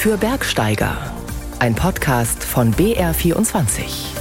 für 0.00 0.16
Bergsteiger. 0.16 0.96
Ein 1.58 1.74
Podcast 1.74 2.42
von 2.42 2.72
BR24. 2.72 4.14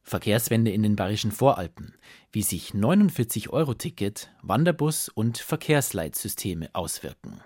Verkehrswende 0.00 0.70
in 0.70 0.82
den 0.82 0.96
Bayerischen 0.96 1.32
Voralpen, 1.32 1.98
wie 2.32 2.40
sich 2.40 2.70
49-Euro-Ticket, 2.70 4.30
Wanderbus 4.40 5.10
und 5.10 5.36
Verkehrsleitsysteme 5.36 6.70
auswirken. 6.72 7.42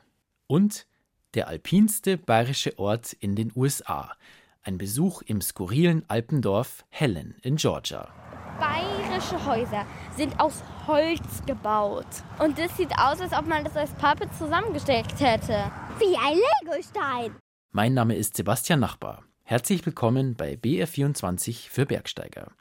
Und 0.46 0.86
der 1.34 1.48
alpinste 1.48 2.16
bayerische 2.16 2.78
Ort 2.78 3.14
in 3.14 3.34
den 3.34 3.50
USA, 3.56 4.12
ein 4.62 4.78
Besuch 4.78 5.22
im 5.22 5.40
skurrilen 5.40 6.04
Alpendorf 6.06 6.84
Helen 6.90 7.34
in 7.42 7.56
Georgia. 7.56 8.43
Bayerische 8.58 9.44
Häuser 9.46 9.84
sind 10.16 10.38
aus 10.38 10.62
Holz 10.86 11.44
gebaut. 11.46 12.06
Und 12.38 12.58
das 12.58 12.76
sieht 12.76 12.92
aus, 12.98 13.20
als 13.20 13.32
ob 13.32 13.46
man 13.46 13.64
das 13.64 13.76
als 13.76 13.92
Pappe 13.94 14.28
zusammengestellt 14.38 15.08
hätte. 15.18 15.70
Wie 15.98 16.16
ein 16.16 16.38
Legostein. 16.62 17.36
Mein 17.72 17.94
Name 17.94 18.16
ist 18.16 18.36
Sebastian 18.36 18.80
Nachbar. 18.80 19.24
Herzlich 19.42 19.84
willkommen 19.84 20.36
bei 20.36 20.54
BR24 20.54 21.68
für 21.68 21.86
Bergsteiger. 21.86 22.52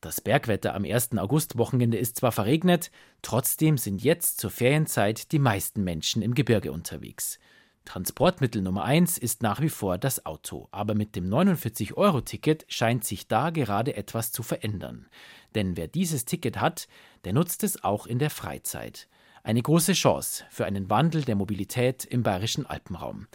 Das 0.00 0.20
Bergwetter 0.20 0.74
am 0.74 0.84
1. 0.84 1.16
Augustwochenende 1.16 1.96
ist 1.96 2.16
zwar 2.16 2.32
verregnet, 2.32 2.90
trotzdem 3.22 3.78
sind 3.78 4.02
jetzt 4.02 4.38
zur 4.38 4.50
Ferienzeit 4.50 5.32
die 5.32 5.38
meisten 5.38 5.82
Menschen 5.82 6.20
im 6.20 6.34
Gebirge 6.34 6.70
unterwegs. 6.70 7.38
Transportmittel 7.86 8.60
Nummer 8.60 8.84
eins 8.84 9.16
ist 9.16 9.42
nach 9.42 9.62
wie 9.62 9.70
vor 9.70 9.96
das 9.96 10.26
Auto, 10.26 10.68
aber 10.72 10.94
mit 10.94 11.16
dem 11.16 11.30
49-Euro-Ticket 11.30 12.66
scheint 12.68 13.04
sich 13.04 13.28
da 13.28 13.50
gerade 13.50 13.96
etwas 13.96 14.32
zu 14.32 14.42
verändern. 14.42 15.06
Denn 15.54 15.76
wer 15.76 15.88
dieses 15.88 16.26
Ticket 16.26 16.60
hat, 16.60 16.88
der 17.24 17.32
nutzt 17.32 17.64
es 17.64 17.82
auch 17.82 18.06
in 18.06 18.18
der 18.18 18.30
Freizeit. 18.30 19.08
Eine 19.42 19.62
große 19.62 19.94
Chance 19.94 20.44
für 20.50 20.66
einen 20.66 20.90
Wandel 20.90 21.22
der 21.22 21.36
Mobilität 21.36 22.04
im 22.04 22.22
bayerischen 22.22 22.66
Alpenraum. 22.66 23.28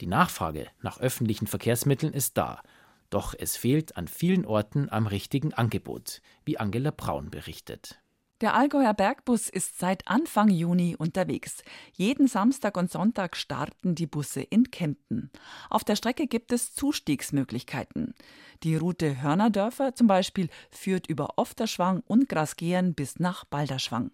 Die 0.00 0.06
Nachfrage 0.06 0.68
nach 0.82 1.00
öffentlichen 1.00 1.46
Verkehrsmitteln 1.46 2.12
ist 2.12 2.36
da, 2.36 2.62
doch 3.08 3.34
es 3.36 3.56
fehlt 3.56 3.96
an 3.96 4.06
vielen 4.06 4.44
Orten 4.46 4.88
am 4.90 5.06
richtigen 5.06 5.52
Angebot, 5.52 6.20
wie 6.44 6.58
Angela 6.58 6.92
Braun 6.92 7.30
berichtet. 7.30 7.99
Der 8.40 8.54
Allgäuer 8.54 8.94
Bergbus 8.94 9.50
ist 9.50 9.78
seit 9.78 10.08
Anfang 10.08 10.48
Juni 10.48 10.96
unterwegs. 10.96 11.62
Jeden 11.92 12.26
Samstag 12.26 12.78
und 12.78 12.90
Sonntag 12.90 13.36
starten 13.36 13.94
die 13.94 14.06
Busse 14.06 14.40
in 14.40 14.70
Kempten. 14.70 15.30
Auf 15.68 15.84
der 15.84 15.94
Strecke 15.94 16.26
gibt 16.26 16.50
es 16.50 16.74
Zustiegsmöglichkeiten. 16.74 18.14
Die 18.62 18.76
Route 18.76 19.20
Hörnerdörfer 19.20 19.94
zum 19.94 20.06
Beispiel 20.06 20.48
führt 20.70 21.06
über 21.06 21.36
Ofterschwang 21.36 22.02
und 22.06 22.30
Grasgehen 22.30 22.94
bis 22.94 23.18
nach 23.18 23.44
Balderschwang. 23.44 24.10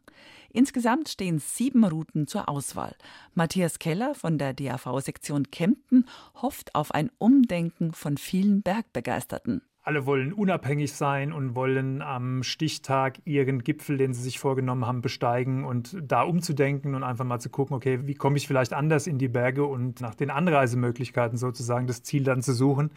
Insgesamt 0.50 1.08
stehen 1.08 1.38
sieben 1.38 1.84
Routen 1.84 2.27
zur 2.27 2.48
Auswahl. 2.48 2.97
Matthias 3.34 3.78
Keller 3.78 4.16
von 4.16 4.38
der 4.38 4.54
DAV-Sektion 4.54 5.52
Kempten 5.52 6.04
hofft 6.34 6.74
auf 6.74 6.92
ein 6.92 7.12
Umdenken 7.19 7.92
von 7.92 8.16
vielen 8.16 8.62
Bergbegeisterten 8.62 9.62
alle 9.86 10.04
wollen 10.04 10.32
unabhängig 10.32 10.92
sein 10.92 11.32
und 11.32 11.54
wollen 11.54 12.02
am 12.02 12.42
Stichtag 12.42 13.20
ihren 13.24 13.62
Gipfel, 13.62 13.96
den 13.96 14.14
sie 14.14 14.22
sich 14.22 14.40
vorgenommen 14.40 14.84
haben, 14.84 15.00
besteigen 15.00 15.64
und 15.64 15.96
da 16.02 16.22
umzudenken 16.22 16.96
und 16.96 17.04
einfach 17.04 17.24
mal 17.24 17.38
zu 17.38 17.50
gucken, 17.50 17.76
okay, 17.76 18.00
wie 18.02 18.14
komme 18.14 18.36
ich 18.36 18.48
vielleicht 18.48 18.72
anders 18.72 19.06
in 19.06 19.18
die 19.18 19.28
Berge 19.28 19.64
und 19.64 20.00
nach 20.00 20.16
den 20.16 20.30
Anreisemöglichkeiten 20.30 21.38
sozusagen 21.38 21.86
das 21.86 22.02
Ziel 22.02 22.24
dann 22.24 22.42
zu 22.42 22.52
suchen. 22.52 22.90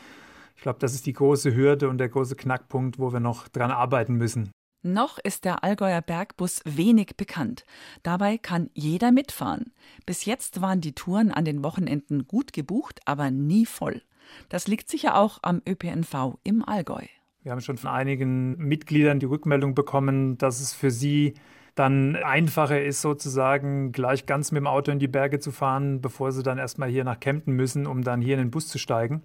Ich 0.56 0.64
glaube, 0.64 0.80
das 0.80 0.96
ist 0.96 1.06
die 1.06 1.14
große 1.14 1.56
Hürde 1.56 1.90
und 1.90 2.00
der 2.00 2.10
große 2.10 2.36
Knackpunkt, 2.36 2.98
wo 2.98 3.14
wir 3.14 3.20
noch 3.20 3.48
dran 3.50 3.70
arbeiten 3.70 4.16
müssen. 4.16 4.50
Noch 4.82 5.20
ist 5.20 5.46
der 5.46 5.64
Allgäuer 5.64 6.02
Bergbus 6.02 6.62
wenig 6.66 7.18
bekannt. 7.18 7.66
Dabei 8.02 8.40
kann 8.40 8.72
jeder 8.74 9.12
mitfahren. 9.12 9.74
Bis 10.08 10.26
jetzt 10.26 10.62
waren 10.62 10.82
die 10.82 10.94
Touren 10.94 11.32
an 11.32 11.46
den 11.46 11.64
Wochenenden 11.64 12.26
gut 12.26 12.52
gebucht, 12.52 13.02
aber 13.06 13.30
nie 13.30 13.68
voll. 13.68 14.02
Das 14.50 14.68
liegt 14.68 14.90
sicher 14.90 15.16
auch 15.16 15.40
am 15.42 15.62
ÖPNV 15.68 16.38
im 16.44 16.64
Allgäu. 16.64 17.04
Wir 17.44 17.52
haben 17.52 17.62
schon 17.62 17.78
von 17.78 17.90
einigen 17.90 18.58
Mitgliedern 18.58 19.20
die 19.20 19.26
Rückmeldung 19.26 19.74
bekommen, 19.74 20.38
dass 20.38 20.60
es 20.60 20.74
für 20.74 20.92
sie 20.92 21.36
dann 21.76 22.18
einfacher 22.18 22.84
ist, 22.84 23.02
sozusagen 23.02 23.94
gleich 23.94 24.26
ganz 24.26 24.52
mit 24.52 24.60
dem 24.60 24.68
Auto 24.68 24.92
in 24.92 25.00
die 25.00 25.08
Berge 25.08 25.40
zu 25.40 25.52
fahren, 25.52 26.02
bevor 26.02 26.34
sie 26.34 26.44
dann 26.44 26.58
erstmal 26.58 26.90
hier 26.90 27.06
nach 27.06 27.20
Kempten 27.20 27.54
müssen, 27.54 27.88
um 27.88 28.04
dann 28.04 28.22
hier 28.22 28.34
in 28.34 28.42
den 28.42 28.52
Bus 28.52 28.68
zu 28.68 28.78
steigen. 28.78 29.24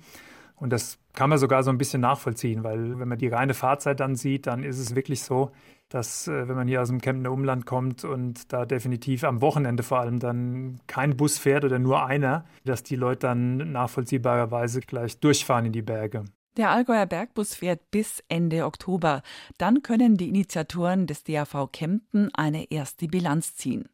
Und 0.54 0.70
das 0.70 0.98
kann 1.14 1.30
man 1.30 1.38
sogar 1.38 1.64
so 1.64 1.70
ein 1.70 1.78
bisschen 1.78 2.00
nachvollziehen, 2.00 2.62
weil 2.62 2.98
wenn 2.98 3.08
man 3.08 3.18
die 3.18 3.26
reine 3.26 3.54
Fahrzeit 3.54 3.98
dann 3.98 4.14
sieht, 4.14 4.46
dann 4.46 4.62
ist 4.62 4.78
es 4.78 4.94
wirklich 4.94 5.22
so, 5.22 5.50
dass 5.88 6.28
äh, 6.28 6.48
wenn 6.48 6.56
man 6.56 6.68
hier 6.68 6.82
aus 6.82 6.88
dem 6.88 7.00
Kemptener 7.00 7.32
Umland 7.32 7.66
kommt 7.66 8.04
und 8.04 8.52
da 8.52 8.66
definitiv 8.66 9.24
am 9.24 9.40
Wochenende 9.40 9.82
vor 9.82 10.00
allem 10.00 10.18
dann 10.18 10.80
kein 10.86 11.16
Bus 11.16 11.38
fährt 11.38 11.64
oder 11.64 11.78
nur 11.78 12.04
einer, 12.06 12.44
dass 12.64 12.82
die 12.82 12.96
Leute 12.96 13.20
dann 13.20 13.72
nachvollziehbarerweise 13.72 14.80
gleich 14.80 15.18
durchfahren 15.20 15.66
in 15.66 15.72
die 15.72 15.82
Berge. 15.82 16.24
Der 16.56 16.70
Allgäuer 16.70 17.06
Bergbus 17.06 17.56
fährt 17.56 17.90
bis 17.90 18.22
Ende 18.28 18.64
Oktober. 18.64 19.22
Dann 19.58 19.82
können 19.82 20.16
die 20.16 20.28
Initiatoren 20.28 21.08
des 21.08 21.24
DAV 21.24 21.68
Kempten 21.72 22.32
eine 22.32 22.70
erste 22.70 23.08
Bilanz 23.08 23.56
ziehen. 23.56 23.88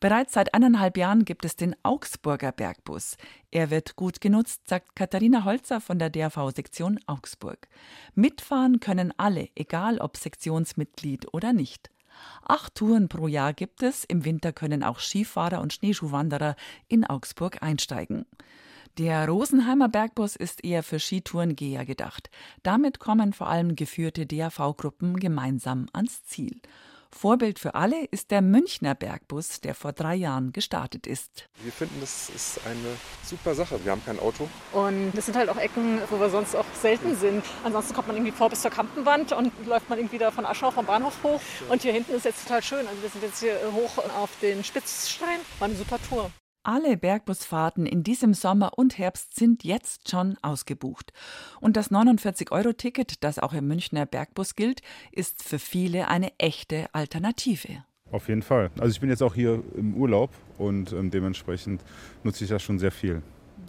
Bereits 0.00 0.32
seit 0.32 0.54
eineinhalb 0.54 0.96
Jahren 0.96 1.26
gibt 1.26 1.44
es 1.44 1.56
den 1.56 1.76
Augsburger 1.82 2.50
Bergbus. 2.50 3.18
Er 3.50 3.70
wird 3.70 3.96
gut 3.96 4.22
genutzt, 4.22 4.62
sagt 4.68 4.96
Katharina 4.96 5.44
Holzer 5.44 5.82
von 5.82 5.98
der 5.98 6.08
DAV-Sektion 6.08 6.98
Augsburg. 7.06 7.68
Mitfahren 8.14 8.80
können 8.80 9.12
alle, 9.18 9.50
egal 9.54 9.98
ob 9.98 10.16
Sektionsmitglied 10.16 11.34
oder 11.34 11.52
nicht. 11.52 11.90
Acht 12.42 12.74
Touren 12.74 13.08
pro 13.10 13.28
Jahr 13.28 13.52
gibt 13.52 13.82
es. 13.82 14.04
Im 14.04 14.24
Winter 14.24 14.52
können 14.52 14.82
auch 14.82 14.98
Skifahrer 14.98 15.60
und 15.60 15.74
Schneeschuhwanderer 15.74 16.56
in 16.88 17.04
Augsburg 17.04 17.62
einsteigen. 17.62 18.24
Der 18.98 19.28
Rosenheimer 19.28 19.88
Bergbus 19.88 20.34
ist 20.34 20.64
eher 20.64 20.82
für 20.82 20.98
Skitourengeher 20.98 21.86
gedacht. 21.86 22.30
Damit 22.64 22.98
kommen 22.98 23.32
vor 23.32 23.46
allem 23.46 23.76
geführte 23.76 24.26
DAV-Gruppen 24.26 25.20
gemeinsam 25.20 25.86
ans 25.92 26.24
Ziel. 26.24 26.60
Vorbild 27.12 27.60
für 27.60 27.76
alle 27.76 28.06
ist 28.06 28.32
der 28.32 28.42
Münchner 28.42 28.96
Bergbus, 28.96 29.60
der 29.60 29.76
vor 29.76 29.92
drei 29.92 30.16
Jahren 30.16 30.50
gestartet 30.50 31.06
ist. 31.06 31.48
Wir 31.62 31.70
finden, 31.70 31.94
das 32.00 32.28
ist 32.28 32.60
eine 32.66 32.96
super 33.22 33.54
Sache. 33.54 33.78
Wir 33.84 33.92
haben 33.92 34.04
kein 34.04 34.18
Auto. 34.18 34.48
Und 34.72 35.12
das 35.14 35.26
sind 35.26 35.36
halt 35.36 35.48
auch 35.48 35.58
Ecken, 35.58 36.00
wo 36.10 36.18
wir 36.18 36.28
sonst 36.28 36.56
auch 36.56 36.66
selten 36.74 37.14
sind. 37.14 37.44
Ansonsten 37.62 37.94
kommt 37.94 38.08
man 38.08 38.16
irgendwie 38.16 38.36
vor 38.36 38.50
bis 38.50 38.62
zur 38.62 38.72
Kampenwand 38.72 39.30
und 39.30 39.52
läuft 39.64 39.88
man 39.88 40.00
irgendwie 40.00 40.18
da 40.18 40.32
von 40.32 40.44
Aschau 40.44 40.72
vom 40.72 40.86
Bahnhof 40.86 41.22
hoch. 41.22 41.40
Und 41.68 41.82
hier 41.82 41.92
hinten 41.92 42.14
ist 42.14 42.24
jetzt 42.24 42.42
total 42.42 42.64
schön. 42.64 42.84
Also 42.88 43.00
wir 43.00 43.10
sind 43.10 43.22
jetzt 43.22 43.38
hier 43.38 43.54
hoch 43.72 43.98
auf 44.16 44.30
den 44.42 44.64
Spitzstein. 44.64 45.38
War 45.60 45.68
eine 45.68 45.76
super 45.76 45.98
Tour. 46.08 46.32
Alle 46.68 46.98
Bergbusfahrten 46.98 47.86
in 47.86 48.02
diesem 48.02 48.34
Sommer 48.34 48.76
und 48.76 48.98
Herbst 48.98 49.34
sind 49.34 49.64
jetzt 49.64 50.10
schon 50.10 50.36
ausgebucht. 50.42 51.14
Und 51.62 51.78
das 51.78 51.90
49-Euro-Ticket, 51.90 53.24
das 53.24 53.38
auch 53.38 53.54
im 53.54 53.66
Münchner 53.66 54.04
Bergbus 54.04 54.54
gilt, 54.54 54.82
ist 55.10 55.42
für 55.42 55.58
viele 55.58 56.08
eine 56.08 56.30
echte 56.36 56.88
Alternative. 56.92 57.84
Auf 58.12 58.28
jeden 58.28 58.42
Fall. 58.42 58.70
Also 58.78 58.90
ich 58.90 59.00
bin 59.00 59.08
jetzt 59.08 59.22
auch 59.22 59.34
hier 59.34 59.62
im 59.78 59.94
Urlaub 59.94 60.30
und 60.58 60.92
ähm, 60.92 61.10
dementsprechend 61.10 61.82
nutze 62.22 62.44
ich 62.44 62.50
das 62.50 62.62
schon 62.62 62.78
sehr 62.78 62.92
viel 62.92 63.22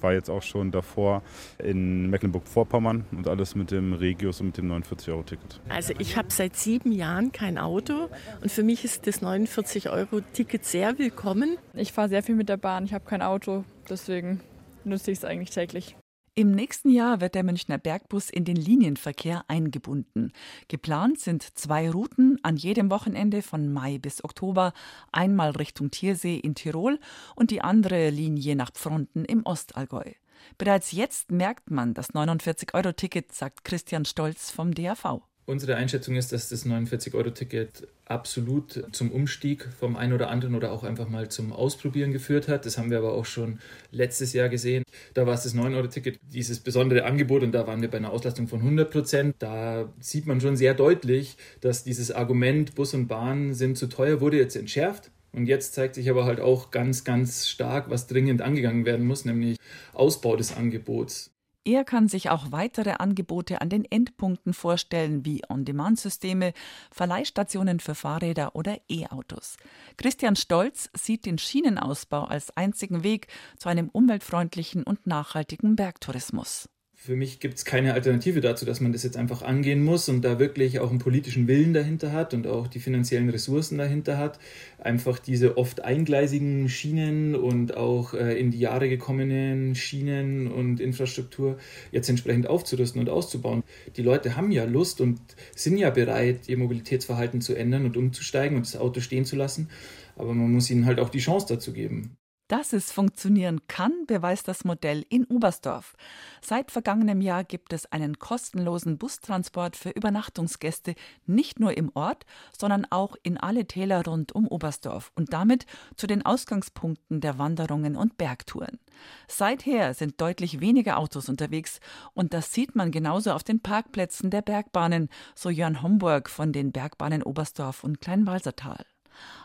war 0.04 0.14
jetzt 0.14 0.30
auch 0.30 0.42
schon 0.42 0.72
davor 0.72 1.22
in 1.58 2.10
Mecklenburg-Vorpommern 2.10 3.06
und 3.12 3.28
alles 3.28 3.56
mit 3.56 3.72
dem 3.72 3.94
Regius 3.94 4.42
und 4.42 4.48
mit 4.48 4.58
dem 4.58 4.72
49-Euro-Ticket. 4.72 5.60
Also 5.70 5.94
ich 6.00 6.18
habe 6.18 6.30
seit 6.32 6.56
sieben 6.56 6.92
Jahren 6.92 7.32
kein 7.32 7.58
Auto 7.58 8.10
und 8.42 8.52
für 8.52 8.64
mich 8.64 8.84
ist 8.86 9.08
das 9.08 9.22
49-Euro-Ticket 9.22 10.66
sehr 10.66 10.98
willkommen. 10.98 11.58
Ich 11.74 11.92
fahre 11.92 12.10
sehr 12.10 12.24
viel 12.24 12.36
mit 12.36 12.50
der 12.50 12.58
Bahn, 12.58 12.86
ich 12.86 12.94
habe 12.94 13.06
kein 13.06 13.22
Auto, 13.22 13.64
deswegen 13.90 14.42
nutze 14.84 15.12
ich 15.12 15.20
es 15.20 15.26
eigentlich 15.26 15.52
täglich. 15.52 15.96
Im 16.36 16.52
nächsten 16.52 16.90
Jahr 16.90 17.22
wird 17.22 17.36
der 17.36 17.44
Münchner 17.44 17.78
Bergbus 17.78 18.30
in 18.30 18.46
den 18.46 18.56
Linienverkehr 18.56 19.44
eingebunden. 19.48 20.32
Geplant 20.68 21.20
sind 21.20 21.44
zwei 21.58 21.90
Routen 21.90 22.40
an 22.44 22.56
jedem 22.56 22.90
Wochenende 22.90 23.42
von 23.42 23.72
Mai 23.72 23.98
bis 23.98 24.24
Oktober, 24.24 24.74
einmal 25.12 25.52
Richtung 25.52 25.92
Tiersee 25.92 26.38
in 26.38 26.56
Tirol 26.56 27.00
und 27.36 27.52
die 27.52 27.62
andere 27.62 28.10
Linie 28.10 28.56
nach 28.56 28.72
Pfronten 28.72 29.26
im 29.26 29.46
Ostallgäu. 29.46 30.12
Bereits 30.58 30.92
jetzt 30.92 31.32
merkt 31.32 31.72
man 31.72 31.94
das 31.94 32.14
49-Euro-Ticket, 32.14 33.34
sagt 33.34 33.64
Christian 33.64 34.06
Stolz 34.06 34.52
vom 34.52 34.74
DAV. 34.74 35.22
Unsere 35.50 35.78
Einschätzung 35.78 36.16
ist, 36.16 36.32
dass 36.32 36.50
das 36.50 36.68
49-Euro-Ticket 36.68 37.88
absolut 38.06 38.86
zum 38.92 39.12
Umstieg 39.12 39.68
vom 39.80 39.96
einen 39.96 40.14
oder 40.14 40.30
anderen 40.30 40.54
oder 40.54 40.72
auch 40.72 40.84
einfach 40.84 41.10
mal 41.10 41.30
zum 41.30 41.52
Ausprobieren 41.52 42.14
geführt 42.14 42.48
hat. 42.48 42.68
Das 42.68 42.78
haben 42.78 42.92
wir 42.92 43.00
aber 43.00 43.14
auch 43.14 43.26
schon 43.26 43.58
letztes 43.92 44.34
Jahr 44.34 44.48
gesehen. 44.48 44.84
Da 45.16 45.26
war 45.26 45.34
es 45.34 45.42
das 45.42 45.56
9-Euro-Ticket, 45.56 46.20
dieses 46.32 46.60
besondere 46.60 47.04
Angebot 47.04 47.42
und 47.42 47.52
da 47.52 47.66
waren 47.66 47.82
wir 47.82 47.90
bei 47.90 47.98
einer 47.98 48.12
Auslastung 48.12 48.48
von 48.48 48.60
100 48.60 48.92
Prozent. 48.92 49.36
Da 49.40 49.92
sieht 50.00 50.28
man 50.28 50.40
schon 50.40 50.56
sehr 50.56 50.76
deutlich, 50.76 51.36
dass 51.62 51.84
dieses 51.84 52.12
Argument 52.12 52.76
Bus 52.76 52.94
und 52.94 53.08
Bahn 53.08 53.56
sind 53.56 53.76
zu 53.76 53.88
teuer, 53.88 54.22
wurde 54.22 54.38
jetzt 54.38 54.56
entschärft. 54.56 55.10
Und 55.32 55.48
jetzt 55.48 55.74
zeigt 55.74 55.96
sich 55.96 56.12
aber 56.12 56.26
halt 56.26 56.40
auch 56.40 56.70
ganz, 56.70 57.04
ganz 57.04 57.48
stark, 57.48 57.90
was 57.90 58.06
dringend 58.06 58.44
angegangen 58.44 58.86
werden 58.86 59.08
muss, 59.08 59.26
nämlich 59.26 59.58
Ausbau 59.94 60.36
des 60.36 60.56
Angebots. 60.56 61.32
Er 61.70 61.84
kann 61.84 62.08
sich 62.08 62.32
auch 62.32 62.52
weitere 62.52 62.94
Angebote 62.94 63.62
an 63.62 63.70
den 63.70 63.86
Endpunkten 63.86 64.56
vorstellen, 64.56 65.24
wie 65.24 65.44
On-Demand-Systeme, 65.48 66.54
Verleihstationen 66.90 67.80
für 67.80 67.94
Fahrräder 67.94 68.56
oder 68.56 68.80
E-Autos. 68.90 69.56
Christian 69.96 70.36
Stolz 70.36 70.90
sieht 70.96 71.28
den 71.28 71.38
Schienenausbau 71.38 72.24
als 72.24 72.50
einzigen 72.58 73.04
Weg 73.04 73.28
zu 73.60 73.70
einem 73.70 73.90
umweltfreundlichen 73.90 74.82
und 74.82 75.06
nachhaltigen 75.06 75.76
Bergtourismus 75.76 76.70
für 77.02 77.16
mich 77.16 77.40
gibt 77.40 77.54
es 77.54 77.64
keine 77.64 77.94
Alternative 77.94 78.42
dazu, 78.42 78.66
dass 78.66 78.82
man 78.82 78.92
das 78.92 79.04
jetzt 79.04 79.16
einfach 79.16 79.42
angehen 79.42 79.82
muss 79.82 80.10
und 80.10 80.22
da 80.22 80.38
wirklich 80.38 80.80
auch 80.80 80.90
einen 80.90 81.00
politischen 81.00 81.48
Willen 81.48 81.74
dahinter 81.74 82.12
hat 82.12 82.34
und 82.34 82.46
auch 82.46 82.68
die 82.68 82.82
finanziellen 82.82 83.30
Ressourcen 83.30 83.78
dahinter 83.78 84.18
hat, 84.18 84.38
einfach 84.80 85.18
diese 85.18 85.58
oft 85.58 85.82
eingleisigen 85.82 86.68
Schienen 86.68 87.36
und 87.36 87.78
auch 87.78 88.14
äh, 88.14 88.38
in 88.38 88.52
die 88.52 88.60
Jahre 88.60 88.90
gekommenen 88.90 89.76
Schienen 89.76 90.52
und 90.52 90.82
Infrastruktur 90.82 91.58
jetzt 91.94 92.10
entsprechend 92.10 92.48
aufzurüsten 92.48 93.00
und 93.00 93.10
auszubauen. 93.10 93.64
Die 93.96 94.04
Leute 94.04 94.36
haben 94.36 94.52
ja 94.52 94.66
Lust 94.66 95.00
und 95.00 95.22
sind 95.56 95.78
ja 95.78 95.92
bereit, 95.92 96.50
ihr 96.50 96.58
Mobilitätsverhalten 96.58 97.40
zu 97.40 97.56
ändern 97.56 97.86
und 97.86 97.96
umzusteigen 97.96 98.58
und 98.58 98.66
das 98.66 98.76
Auto 98.76 99.00
stehen 99.00 99.24
zu 99.24 99.38
lassen, 99.38 99.70
aber 100.18 100.34
man 100.34 100.52
muss 100.52 100.70
ihnen 100.70 100.86
halt 100.86 101.00
auch 101.00 101.10
die 101.10 101.20
Chance 101.20 101.46
dazu 101.48 101.72
geben. 101.72 102.18
Dass 102.50 102.74
es 102.74 102.92
funktionieren 102.92 103.68
kann, 103.68 104.08
beweist 104.08 104.48
das 104.48 104.66
Modell 104.66 105.06
in 105.10 105.24
Oberstdorf. 105.26 105.96
Seit 106.42 106.72
vergangenem 106.72 107.22
Jahr 107.22 107.44
gibt 107.44 107.74
es 107.74 107.92
einen 107.92 108.18
kostenlosen 108.18 108.98
Bustransport 108.98 109.76
für 109.76 109.92
Übernachtungsgäste 109.92 110.96
nicht 111.28 111.60
nur 111.60 111.78
im 111.78 111.92
Ort, 111.94 112.26
sondern 112.58 112.88
auch 112.90 113.16
in 113.22 113.38
alle 113.38 113.68
Täler 113.68 114.04
rund 114.04 114.32
um 114.34 114.48
Oberstdorf 114.48 115.12
und 115.14 115.32
damit 115.32 115.68
zu 115.96 116.08
den 116.08 116.26
Ausgangspunkten 116.26 117.22
der 117.22 117.38
Wanderungen 117.38 117.96
und 117.96 118.18
Bergtouren. 118.18 118.80
Seither 119.28 119.94
sind 119.94 120.20
deutlich 120.20 120.60
weniger 120.60 120.98
Autos 120.98 121.30
unterwegs 121.30 121.80
und 122.16 122.34
das 122.34 122.52
sieht 122.52 122.76
man 122.76 122.90
genauso 122.90 123.32
auf 123.32 123.44
den 123.44 123.62
Parkplätzen 123.62 124.32
der 124.32 124.42
Bergbahnen, 124.42 125.10
so 125.36 125.52
Jörn 125.52 125.84
Homburg 125.84 126.32
von 126.32 126.52
den 126.52 126.72
Bergbahnen 126.72 127.22
Oberstdorf 127.22 127.84
und 127.84 128.02
Kleinwalsertal. 128.02 128.84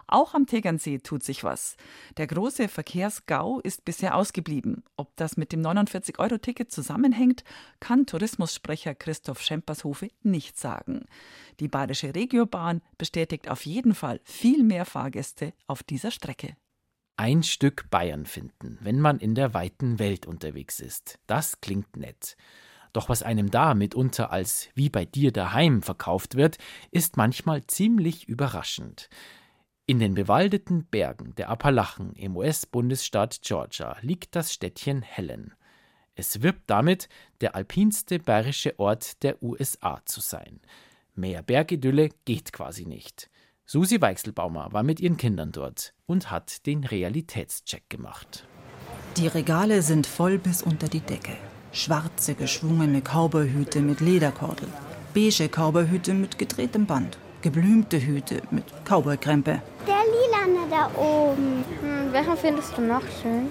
Auch 0.06 0.35
am 0.35 0.47
Tegernsee 0.47 0.99
tut 0.99 1.23
sich 1.23 1.44
was. 1.44 1.76
Der 2.17 2.26
große 2.26 2.69
Verkehrsgau 2.69 3.61
ist 3.61 3.85
bisher 3.85 4.17
ausgeblieben. 4.17 4.85
Ob 4.97 5.17
das 5.17 5.37
mit 5.37 5.53
dem 5.53 5.62
49-Euro-Ticket 5.62 6.71
zusammenhängt, 6.71 7.44
kann 7.81 8.06
Tourismussprecher 8.06 8.94
Christoph 8.94 9.41
Schempershofe 9.41 10.09
nicht 10.23 10.59
sagen. 10.59 11.06
Die 11.61 11.69
Bayerische 11.69 12.15
Regiobahn 12.15 12.82
bestätigt 12.99 13.49
auf 13.49 13.65
jeden 13.65 13.94
Fall 13.94 14.21
viel 14.25 14.62
mehr 14.62 14.85
Fahrgäste 14.85 15.55
auf 15.67 15.82
dieser 15.82 16.11
Strecke. 16.11 16.56
Ein 17.17 17.44
Stück 17.44 17.88
Bayern 17.91 18.27
finden, 18.27 18.79
wenn 18.81 19.00
man 19.00 19.20
in 19.20 19.37
der 19.37 19.55
weiten 19.55 20.00
Welt 20.00 20.27
unterwegs 20.27 20.81
ist. 20.81 21.20
Das 21.29 21.61
klingt 21.61 21.97
nett. 21.97 22.37
Doch 22.93 23.09
was 23.09 23.23
einem 23.23 23.50
da 23.50 23.75
mitunter 23.75 24.31
als 24.31 24.69
wie 24.75 24.88
bei 24.88 25.05
dir 25.05 25.32
daheim 25.32 25.82
verkauft 25.82 26.37
wird, 26.37 26.59
ist 26.91 27.17
manchmal 27.17 27.67
ziemlich 27.67 28.29
überraschend. 28.29 29.09
In 29.86 29.98
den 29.98 30.14
bewaldeten 30.14 30.86
Bergen 30.86 31.34
der 31.34 31.50
Appalachen 31.50 32.14
im 32.14 32.38
US-Bundesstaat 32.38 33.40
Georgia 33.42 33.98
liegt 34.00 34.34
das 34.34 34.50
Städtchen 34.50 35.02
Helen. 35.02 35.52
Es 36.14 36.40
wirbt 36.40 36.62
damit, 36.69 37.10
der 37.42 37.54
alpinste 37.54 38.19
bayerische 38.19 38.78
Ort 38.78 39.22
der 39.22 39.42
USA 39.42 40.00
zu 40.06 40.22
sein. 40.22 40.60
Mehr 41.14 41.42
Bergidylle 41.42 42.08
geht 42.25 42.50
quasi 42.54 42.86
nicht. 42.86 43.28
Susi 43.66 44.00
Weichselbaumer 44.00 44.72
war 44.72 44.82
mit 44.82 45.00
ihren 45.00 45.19
Kindern 45.19 45.52
dort 45.52 45.92
und 46.06 46.31
hat 46.31 46.64
den 46.64 46.84
Realitätscheck 46.84 47.90
gemacht. 47.90 48.48
Die 49.19 49.26
Regale 49.26 49.82
sind 49.82 50.06
voll 50.06 50.38
bis 50.38 50.62
unter 50.62 50.88
die 50.88 51.00
Decke. 51.00 51.36
Schwarze 51.72 52.34
geschwungene 52.34 53.02
Cowboyhüte 53.02 53.82
mit 53.82 54.00
Lederkordel, 54.00 54.69
beige 55.12 55.50
Cowboyhüte 55.50 56.14
mit 56.14 56.38
gedrehtem 56.38 56.86
Band 56.86 57.19
geblümte 57.44 58.00
Hüte 58.00 58.41
mit 58.50 58.64
Cowboykrempe. 58.87 59.61
Der 59.87 60.02
lilane 60.14 60.67
da 60.70 60.91
oben. 60.99 61.62
Hm, 61.82 62.11
welchen 62.11 62.37
findest 62.38 62.76
du 62.79 62.81
noch 62.81 63.02
schön? 63.20 63.50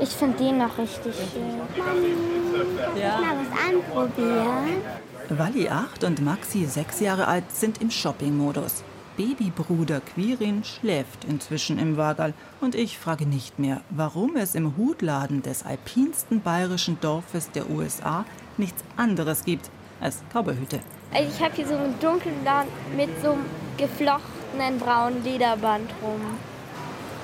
Ich 0.00 0.08
finde 0.08 0.38
den 0.38 0.56
noch 0.56 0.78
richtig 0.78 1.14
schön. 1.14 1.58
Mami, 1.76 2.98
ja. 2.98 3.20
mal 3.20 3.36
was 3.36 3.52
anprobieren. 3.68 4.80
Wally 5.28 5.68
8 5.68 6.04
und 6.04 6.22
Maxi 6.22 6.64
6 6.64 7.00
Jahre 7.00 7.28
alt 7.28 7.44
sind 7.52 7.82
im 7.82 7.90
Shopping-Modus. 7.90 8.82
Babybruder 9.18 10.00
Quirin 10.00 10.64
schläft 10.64 11.26
inzwischen 11.26 11.78
im 11.78 11.98
Wagal 11.98 12.32
und 12.62 12.74
ich 12.74 12.96
frage 12.96 13.26
nicht 13.26 13.58
mehr, 13.58 13.82
warum 13.90 14.36
es 14.36 14.54
im 14.54 14.78
Hutladen 14.78 15.42
des 15.42 15.66
alpinsten 15.66 16.40
bayerischen 16.40 16.98
Dorfes 17.02 17.50
der 17.50 17.68
USA 17.68 18.24
nichts 18.56 18.82
anderes 18.96 19.44
gibt 19.44 19.68
als 20.00 20.22
Cowboyhüte. 20.32 20.80
Also 21.12 21.30
ich 21.34 21.42
habe 21.42 21.54
hier 21.54 21.66
so 21.66 21.74
einen 21.74 21.98
dunklen 22.00 22.44
Laden 22.44 22.70
mit 22.96 23.08
so 23.22 23.32
einem 23.32 23.44
geflochtenen 23.76 24.78
braunen 24.78 25.24
Lederband 25.24 25.90
rum. 26.02 26.20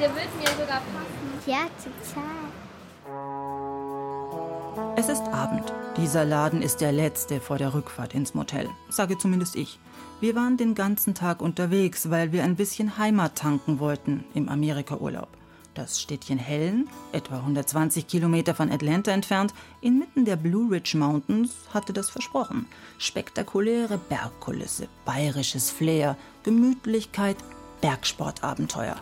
Der 0.00 0.08
wird 0.14 0.28
mir 0.38 0.48
sogar 0.48 0.80
passen. 0.80 1.32
Ja, 1.46 1.66
total. 1.82 2.24
Es 4.96 5.08
ist 5.08 5.22
Abend. 5.28 5.72
Dieser 5.96 6.24
Laden 6.24 6.62
ist 6.62 6.80
der 6.80 6.92
letzte 6.92 7.40
vor 7.40 7.58
der 7.58 7.74
Rückfahrt 7.74 8.14
ins 8.14 8.34
Motel, 8.34 8.68
sage 8.88 9.18
zumindest 9.18 9.54
ich. 9.54 9.78
Wir 10.20 10.34
waren 10.34 10.56
den 10.56 10.74
ganzen 10.74 11.14
Tag 11.14 11.42
unterwegs, 11.42 12.10
weil 12.10 12.32
wir 12.32 12.42
ein 12.42 12.56
bisschen 12.56 12.96
Heimat 12.98 13.36
tanken 13.36 13.78
wollten 13.78 14.24
im 14.34 14.48
Amerika-Urlaub. 14.48 15.28
Das 15.74 16.00
Städtchen 16.00 16.38
Helen, 16.38 16.88
etwa 17.10 17.38
120 17.38 18.06
Kilometer 18.06 18.54
von 18.54 18.70
Atlanta 18.70 19.10
entfernt, 19.10 19.52
inmitten 19.80 20.24
der 20.24 20.36
Blue 20.36 20.70
Ridge 20.70 20.96
Mountains, 20.96 21.50
hatte 21.70 21.92
das 21.92 22.10
versprochen. 22.10 22.66
Spektakuläre 22.98 23.98
Bergkulisse, 23.98 24.86
bayerisches 25.04 25.72
Flair, 25.72 26.16
Gemütlichkeit, 26.44 27.36
Bergsportabenteuer. 27.80 28.94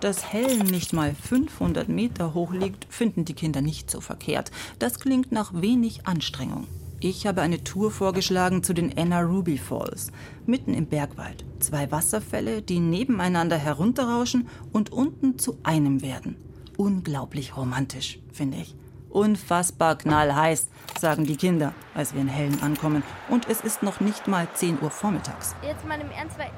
Dass 0.00 0.32
Helen 0.32 0.66
nicht 0.66 0.92
mal 0.92 1.14
500 1.14 1.88
Meter 1.88 2.34
hoch 2.34 2.52
liegt, 2.52 2.92
finden 2.92 3.24
die 3.24 3.34
Kinder 3.34 3.60
nicht 3.60 3.92
so 3.92 4.00
verkehrt. 4.00 4.50
Das 4.80 4.98
klingt 4.98 5.30
nach 5.30 5.52
wenig 5.54 6.04
Anstrengung. 6.04 6.66
Ich 7.04 7.26
habe 7.26 7.42
eine 7.42 7.64
Tour 7.64 7.90
vorgeschlagen 7.90 8.62
zu 8.62 8.74
den 8.74 8.96
Anna 8.96 9.22
Ruby 9.22 9.58
Falls, 9.58 10.12
mitten 10.46 10.72
im 10.72 10.86
Bergwald. 10.86 11.44
Zwei 11.58 11.90
Wasserfälle, 11.90 12.62
die 12.62 12.78
nebeneinander 12.78 13.56
herunterrauschen 13.56 14.46
und 14.72 14.92
unten 14.92 15.36
zu 15.36 15.58
einem 15.64 16.00
werden. 16.00 16.36
Unglaublich 16.76 17.56
romantisch, 17.56 18.20
finde 18.32 18.58
ich. 18.58 18.76
Unfassbar 19.10 19.98
knallheiß, 19.98 20.68
sagen 20.96 21.26
die 21.26 21.34
Kinder, 21.34 21.74
als 21.92 22.14
wir 22.14 22.20
in 22.20 22.28
Hellen 22.28 22.62
ankommen. 22.62 23.02
Und 23.28 23.48
es 23.48 23.62
ist 23.62 23.82
noch 23.82 23.98
nicht 23.98 24.28
mal 24.28 24.46
10 24.54 24.80
Uhr 24.80 24.90
vormittags. 24.90 25.56
Jetzt 25.66 25.84
mal 25.84 26.00
im 26.00 26.10
Ernst, 26.12 26.38
weil 26.38 26.52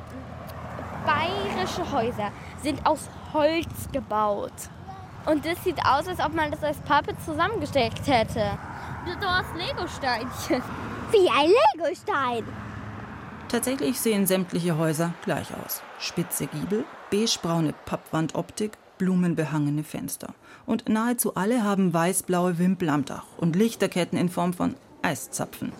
bayerische 1.07 1.91
Häuser 1.91 2.31
sind 2.63 2.85
aus 2.85 3.09
Holz 3.33 3.91
gebaut. 3.93 4.53
Und 5.25 5.47
das 5.47 5.65
sieht 5.65 5.79
aus, 5.87 6.07
als 6.07 6.21
ob 6.21 6.35
man 6.35 6.51
das 6.51 6.63
als 6.63 6.77
Pappe 6.81 7.15
zusammengestellt 7.25 7.95
hätte. 8.05 8.59
Du 9.05 9.27
hast 9.27 9.55
Lego-Steinchen. 9.55 10.63
Wie 11.13 11.29
ein 11.29 11.51
Lego-Stein. 11.51 12.45
Tatsächlich 13.49 14.01
sehen 14.01 14.27
sämtliche 14.27 14.79
Häuser 14.79 15.13
gleich 15.25 15.49
aus. 15.63 15.83
Spitze 15.99 16.47
Giebel, 16.47 16.85
beigebraune 17.11 17.75
Pappwandoptik, 17.85 18.73
blumenbehangene 18.97 19.85
Fenster. 19.85 20.35
Und 20.65 20.89
nahezu 20.89 21.35
alle 21.35 21.63
haben 21.63 21.93
weißblaue 21.93 22.59
Wimpel 22.59 22.89
am 22.89 23.05
Dach 23.05 23.27
und 23.37 23.57
Lichterketten 23.57 24.19
in 24.19 24.31
Form 24.31 24.55
von 24.55 24.75
Eiszapfen. 25.03 25.73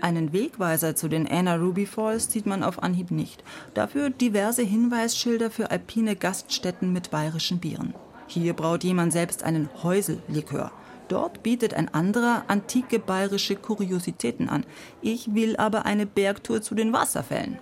Einen 0.00 0.32
Wegweiser 0.32 0.94
zu 0.94 1.08
den 1.08 1.30
Anna 1.30 1.56
Ruby 1.56 1.86
Falls 1.86 2.32
sieht 2.32 2.46
man 2.46 2.62
auf 2.62 2.82
Anhieb 2.82 3.10
nicht. 3.10 3.42
Dafür 3.74 4.10
diverse 4.10 4.62
Hinweisschilder 4.62 5.50
für 5.50 5.72
alpine 5.72 6.14
Gaststätten 6.14 6.92
mit 6.92 7.10
bayerischen 7.10 7.58
Bieren. 7.58 7.94
Hier 8.28 8.54
braut 8.54 8.84
jemand 8.84 9.12
selbst 9.12 9.42
einen 9.42 9.68
Häusellikör. 9.82 10.70
Dort 11.10 11.42
bietet 11.42 11.74
ein 11.74 11.92
anderer 11.92 12.44
antike 12.46 13.00
bayerische 13.00 13.56
Kuriositäten 13.56 14.48
an. 14.48 14.64
Ich 15.02 15.34
will 15.34 15.56
aber 15.56 15.84
eine 15.84 16.06
Bergtour 16.06 16.62
zu 16.62 16.76
den 16.76 16.92
Wasserfällen. 16.92 17.58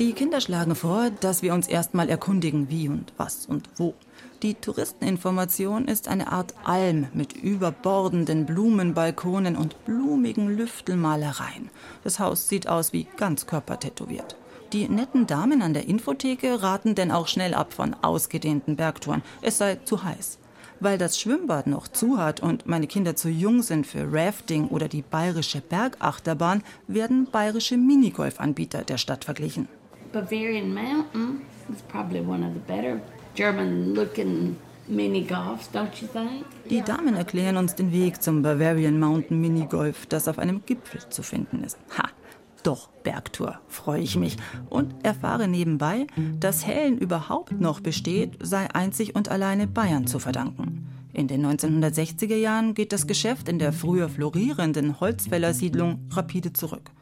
Die 0.00 0.12
Kinder 0.14 0.40
schlagen 0.40 0.74
vor, 0.74 1.10
dass 1.20 1.42
wir 1.42 1.54
uns 1.54 1.68
erstmal 1.68 2.08
erkundigen, 2.08 2.68
wie 2.70 2.88
und 2.88 3.12
was 3.16 3.46
und 3.46 3.70
wo. 3.76 3.94
Die 4.42 4.54
Touristeninformation 4.54 5.86
ist 5.86 6.08
eine 6.08 6.32
Art 6.32 6.54
Alm 6.64 7.06
mit 7.14 7.34
überbordenden 7.34 8.46
Blumenbalkonen 8.46 9.56
und 9.56 9.84
blumigen 9.84 10.56
Lüftelmalereien. 10.56 11.70
Das 12.02 12.18
Haus 12.18 12.48
sieht 12.48 12.68
aus 12.68 12.92
wie 12.92 13.06
ganzkörpertätowiert. 13.16 14.36
Die 14.72 14.88
netten 14.88 15.28
Damen 15.28 15.62
an 15.62 15.72
der 15.72 15.86
Infotheke 15.86 16.64
raten 16.64 16.96
denn 16.96 17.12
auch 17.12 17.28
schnell 17.28 17.54
ab 17.54 17.72
von 17.72 17.94
ausgedehnten 18.02 18.74
Bergtouren. 18.74 19.22
Es 19.40 19.58
sei 19.58 19.76
zu 19.84 20.02
heiß. 20.02 20.38
Weil 20.80 20.98
das 20.98 21.18
Schwimmbad 21.18 21.66
noch 21.66 21.88
zu 21.88 22.18
hat 22.18 22.40
und 22.40 22.66
meine 22.66 22.86
Kinder 22.86 23.16
zu 23.16 23.28
jung 23.28 23.62
sind 23.62 23.86
für 23.86 24.06
Rafting 24.10 24.68
oder 24.68 24.88
die 24.88 25.02
bayerische 25.02 25.60
Bergachterbahn, 25.60 26.62
werden 26.86 27.26
bayerische 27.30 27.76
Minigolfanbieter 27.76 28.82
der 28.82 28.98
Stadt 28.98 29.24
verglichen. 29.24 29.68
Bavarian 30.12 30.72
Mountain 30.72 31.42
is 31.68 31.82
probably 31.88 32.20
one 32.20 32.46
of 32.46 32.54
the 32.54 32.60
better 32.66 33.00
don't 35.72 36.00
you 36.00 36.08
think? 36.08 36.44
Die 36.70 36.82
Damen 36.82 37.14
erklären 37.14 37.56
uns 37.56 37.74
den 37.74 37.92
Weg 37.92 38.22
zum 38.22 38.42
Bavarian 38.42 38.98
Mountain 38.98 39.40
Minigolf, 39.40 40.06
das 40.06 40.28
auf 40.28 40.38
einem 40.38 40.62
Gipfel 40.64 41.00
zu 41.08 41.22
finden 41.22 41.62
ist. 41.62 41.78
Ha! 41.96 42.08
Doch, 42.62 42.88
Bergtour, 43.04 43.60
freue 43.68 44.02
ich 44.02 44.16
mich. 44.16 44.36
Und 44.68 44.94
erfahre 45.04 45.48
nebenbei, 45.48 46.06
dass 46.40 46.66
Hellen 46.66 46.98
überhaupt 46.98 47.60
noch 47.60 47.80
besteht, 47.80 48.36
sei 48.42 48.68
einzig 48.74 49.14
und 49.14 49.28
alleine 49.28 49.66
Bayern 49.66 50.06
zu 50.06 50.18
verdanken. 50.18 50.88
In 51.18 51.26
den 51.26 51.44
1960er 51.44 52.36
Jahren 52.36 52.74
geht 52.74 52.92
das 52.92 53.08
Geschäft 53.08 53.48
in 53.48 53.58
der 53.58 53.72
früher 53.72 54.08
florierenden 54.08 55.00
Holzfällersiedlung 55.00 55.98
rapide 56.10 56.52
zurück. 56.52 56.92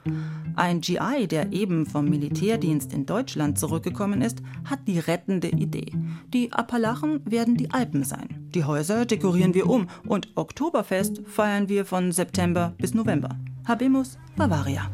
Ein 0.55 0.81
GI, 0.81 1.27
der 1.29 1.53
eben 1.53 1.85
vom 1.85 2.07
Militärdienst 2.07 2.95
in 2.95 3.05
Deutschland 3.05 3.59
zurückgekommen 3.59 4.23
ist, 4.23 4.39
hat 4.65 4.87
die 4.87 5.01
rettende 5.01 5.49
Idee. 5.49 5.93
Die 6.33 6.51
Appalachen 6.53 7.21
werden 7.31 7.57
die 7.57 7.71
Alpen 7.73 8.05
sein. 8.05 8.49
Die 8.55 8.65
Häuser 8.65 9.05
dekorieren 9.05 9.53
wir 9.53 9.69
um 9.69 9.87
und 10.07 10.29
Oktoberfest 10.35 11.21
feiern 11.27 11.69
wir 11.69 11.85
von 11.85 12.11
September 12.11 12.73
bis 12.79 12.95
November. 12.95 13.37
Habemus 13.67 14.17
Bavaria. 14.37 14.89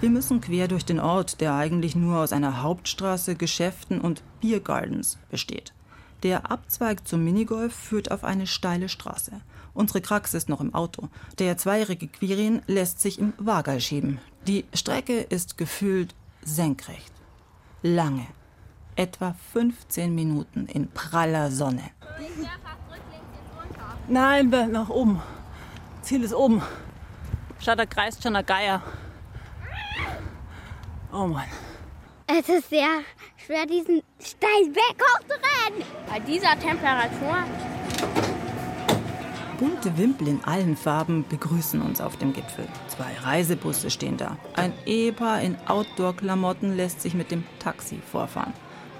Wir 0.00 0.10
müssen 0.10 0.40
quer 0.40 0.68
durch 0.68 0.84
den 0.84 1.00
Ort, 1.00 1.40
der 1.40 1.54
eigentlich 1.54 1.96
nur 1.96 2.18
aus 2.18 2.32
einer 2.32 2.62
Hauptstraße, 2.62 3.34
Geschäften 3.34 4.00
und 4.00 4.22
Biergardens 4.40 5.18
besteht. 5.30 5.72
Der 6.22 6.50
Abzweig 6.50 7.06
zum 7.08 7.24
Minigolf 7.24 7.74
führt 7.74 8.10
auf 8.10 8.24
eine 8.24 8.46
steile 8.46 8.88
Straße. 8.88 9.32
Unsere 9.74 10.00
Krax 10.00 10.34
ist 10.34 10.48
noch 10.48 10.60
im 10.60 10.74
Auto. 10.74 11.08
Der 11.38 11.56
zweijährige 11.58 12.08
Quirin 12.08 12.62
lässt 12.66 13.00
sich 13.00 13.18
im 13.18 13.32
Wagal 13.38 13.80
schieben. 13.80 14.18
Die 14.46 14.64
Strecke 14.72 15.20
ist 15.20 15.58
gefühlt 15.58 16.14
senkrecht. 16.42 17.12
Lange. 17.82 18.26
Etwa 18.96 19.34
15 19.52 20.14
Minuten 20.14 20.66
in 20.66 20.88
praller 20.88 21.50
Sonne. 21.50 21.90
Nein, 24.08 24.50
nach 24.50 24.88
oben. 24.88 25.20
Ziel 26.02 26.22
ist 26.22 26.34
oben. 26.34 26.62
Statt 27.60 27.78
der 27.78 27.86
kreist 27.86 28.22
schon 28.22 28.36
ein 28.36 28.46
Geier. 28.46 28.82
Oh 31.12 31.26
Mann. 31.26 31.46
Es 32.26 32.48
ist 32.48 32.68
sehr 32.70 33.02
schwer, 33.36 33.66
diesen 33.66 34.02
steilen 34.20 34.72
Berg 34.72 35.00
hochzurennen. 35.00 35.84
Bei 36.08 36.18
dieser 36.20 36.58
Temperatur. 36.58 37.44
Bunte 39.58 39.96
Wimpel 39.96 40.28
in 40.28 40.44
allen 40.44 40.76
Farben 40.76 41.24
begrüßen 41.28 41.80
uns 41.80 42.00
auf 42.00 42.16
dem 42.16 42.34
Gipfel. 42.34 42.68
Zwei 42.88 43.14
Reisebusse 43.22 43.90
stehen 43.90 44.18
da. 44.18 44.36
Ein 44.54 44.72
Ehepaar 44.84 45.40
in 45.40 45.56
Outdoor-Klamotten 45.66 46.76
lässt 46.76 47.00
sich 47.00 47.14
mit 47.14 47.30
dem 47.30 47.44
Taxi 47.58 48.00
vorfahren. 48.10 48.52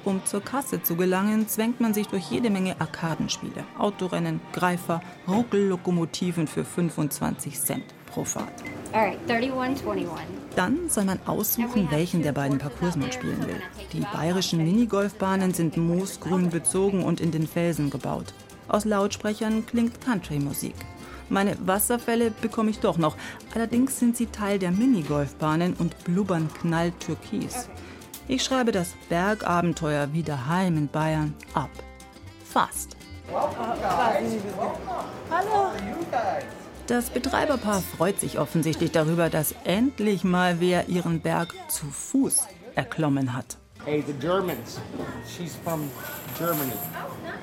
Um 0.04 0.24
zur 0.24 0.40
Kasse 0.40 0.82
zu 0.82 0.96
gelangen, 0.96 1.48
zwängt 1.48 1.80
man 1.80 1.92
sich 1.92 2.06
durch 2.06 2.30
jede 2.30 2.48
Menge 2.48 2.80
Arkadenspiele. 2.80 3.64
Autorennen, 3.76 4.40
Greifer, 4.52 5.02
Ruckellokomotiven 5.28 6.46
für 6.46 6.64
25 6.64 7.60
Cent 7.60 7.95
pro 8.16 8.24
Fahrt. 8.24 8.62
Alright, 8.92 9.18
31, 9.28 9.86
21. 9.86 10.26
Dann 10.56 10.88
soll 10.88 11.04
man 11.04 11.20
aussuchen, 11.26 11.88
welchen 11.90 12.22
der 12.22 12.32
beiden 12.32 12.56
Parcours 12.58 12.96
man 12.96 13.12
spielen 13.12 13.46
will. 13.46 13.60
Die 13.92 14.00
bayerischen 14.00 14.64
Minigolfbahnen 14.64 15.52
sind 15.52 15.76
moosgrün 15.76 16.48
bezogen 16.48 17.04
und 17.04 17.20
in 17.20 17.30
den 17.30 17.46
Felsen 17.46 17.90
gebaut. 17.90 18.32
Aus 18.68 18.86
Lautsprechern 18.86 19.66
klingt 19.66 20.00
Country-Musik. 20.00 20.74
Meine 21.28 21.56
Wasserfälle 21.66 22.30
bekomme 22.30 22.70
ich 22.70 22.78
doch 22.78 22.96
noch. 22.96 23.16
Allerdings 23.54 23.98
sind 23.98 24.16
sie 24.16 24.26
Teil 24.26 24.58
der 24.58 24.70
Minigolfbahnen 24.70 25.74
und 25.74 26.02
blubbern 26.04 26.48
knalltürkis. 26.62 27.68
Ich 28.28 28.42
schreibe 28.42 28.72
das 28.72 28.94
Bergabenteuer 29.10 30.08
wie 30.12 30.22
daheim 30.22 30.78
in 30.78 30.88
Bayern 30.88 31.34
ab. 31.52 31.70
Fast. 32.44 32.96
Hallo. 35.30 35.72
Das 36.86 37.10
Betreiberpaar 37.10 37.82
freut 37.82 38.20
sich 38.20 38.38
offensichtlich 38.38 38.92
darüber, 38.92 39.28
dass 39.28 39.54
endlich 39.64 40.22
mal 40.22 40.60
wer 40.60 40.88
ihren 40.88 41.20
Berg 41.20 41.52
zu 41.68 41.86
Fuß 41.86 42.46
erklommen 42.76 43.32
hat. 43.34 43.56
Hey, 43.84 44.04
the 44.06 44.12
Germans. 44.14 44.80
She's 45.26 45.56
from 45.64 45.90
Germany. 46.38 46.72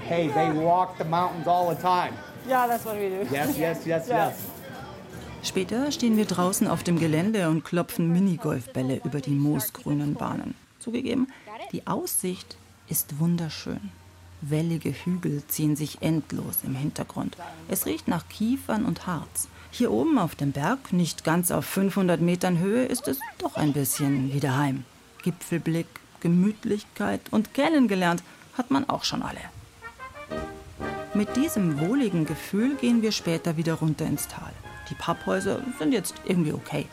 Hey, 0.08 0.30
they 0.34 0.50
walk 0.54 0.96
the 0.98 1.04
mountains 1.04 1.48
all 1.48 1.74
the 1.76 1.82
time. 1.82 2.14
Yeah, 2.48 2.68
that's 2.68 2.86
what 2.86 2.96
we 2.96 3.10
do. 3.10 3.34
Yes, 3.34 3.58
yes, 3.58 3.86
yes, 3.86 4.08
Yeah. 4.08 4.28
yes. 4.30 4.38
Später 5.44 5.92
stehen 5.92 6.16
wir 6.16 6.26
draußen 6.26 6.68
auf 6.68 6.84
dem 6.84 6.98
Gelände 6.98 7.50
und 7.50 7.66
klopfen 7.66 8.12
Minigolfbälle 8.14 9.02
über 9.04 9.20
die 9.20 9.32
moosgrünen 9.32 10.14
Bahnen. 10.14 10.56
Zugegeben, 10.80 11.28
die 11.74 11.86
Aussicht 11.86 12.56
ist 12.88 13.20
wunderschön. 13.20 13.92
Wellige 14.50 14.92
Hügel 14.92 15.42
ziehen 15.48 15.78
sich 15.78 16.02
endlos 16.02 16.60
im 16.66 16.76
Hintergrund. 16.76 17.38
Es 17.70 17.86
riecht 17.86 18.10
nach 18.10 18.28
Kiefern 18.28 18.84
und 18.84 19.08
Harz. 19.08 19.48
Hier 19.72 19.90
oben 19.90 20.20
auf 20.20 20.36
dem 20.36 20.52
Berg, 20.52 20.92
nicht 20.92 21.24
ganz 21.24 21.50
auf 21.50 21.66
500 21.66 22.20
Metern 22.20 22.60
Höhe, 22.60 22.86
ist 22.86 23.08
es 23.08 23.20
doch 23.38 23.56
ein 23.56 23.72
bisschen 23.72 24.34
wie 24.34 24.42
daheim. 24.42 24.84
Gipfelblick, 25.24 25.88
Gemütlichkeit 26.20 27.22
und 27.32 27.54
kennengelernt 27.54 28.22
hat 28.58 28.70
man 28.70 28.90
auch 28.90 29.06
schon 29.06 29.24
alle. 29.24 29.40
Mit 31.14 31.36
diesem 31.38 31.80
wohligen 31.80 32.26
Gefühl 32.26 32.76
gehen 32.76 33.02
wir 33.02 33.14
später 33.14 33.56
wieder 33.56 33.76
runter 33.76 34.06
ins 34.06 34.28
Tal. 34.28 34.52
Die 34.90 34.96
Papphäuser 34.96 35.62
sind 35.80 35.94
jetzt 35.94 36.16
irgendwie 36.26 36.54
okay. 36.54 36.86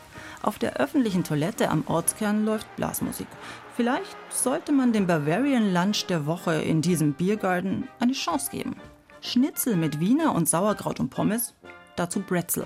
Auf 0.43 0.57
der 0.57 0.77
öffentlichen 0.77 1.23
Toilette 1.23 1.69
am 1.69 1.83
Ortskern 1.87 2.45
läuft 2.45 2.75
Blasmusik. 2.75 3.27
Vielleicht 3.75 4.15
sollte 4.29 4.71
man 4.71 4.91
dem 4.91 5.05
Bavarian 5.05 5.71
Lunch 5.73 6.05
der 6.07 6.25
Woche 6.25 6.55
in 6.55 6.81
diesem 6.81 7.13
Biergarten 7.13 7.87
eine 7.99 8.13
Chance 8.13 8.49
geben. 8.51 8.75
Schnitzel 9.21 9.75
mit 9.75 9.99
Wiener 9.99 10.33
und 10.33 10.49
Sauerkraut 10.49 10.99
und 10.99 11.09
Pommes, 11.09 11.53
dazu 11.95 12.21
Brezel. 12.21 12.65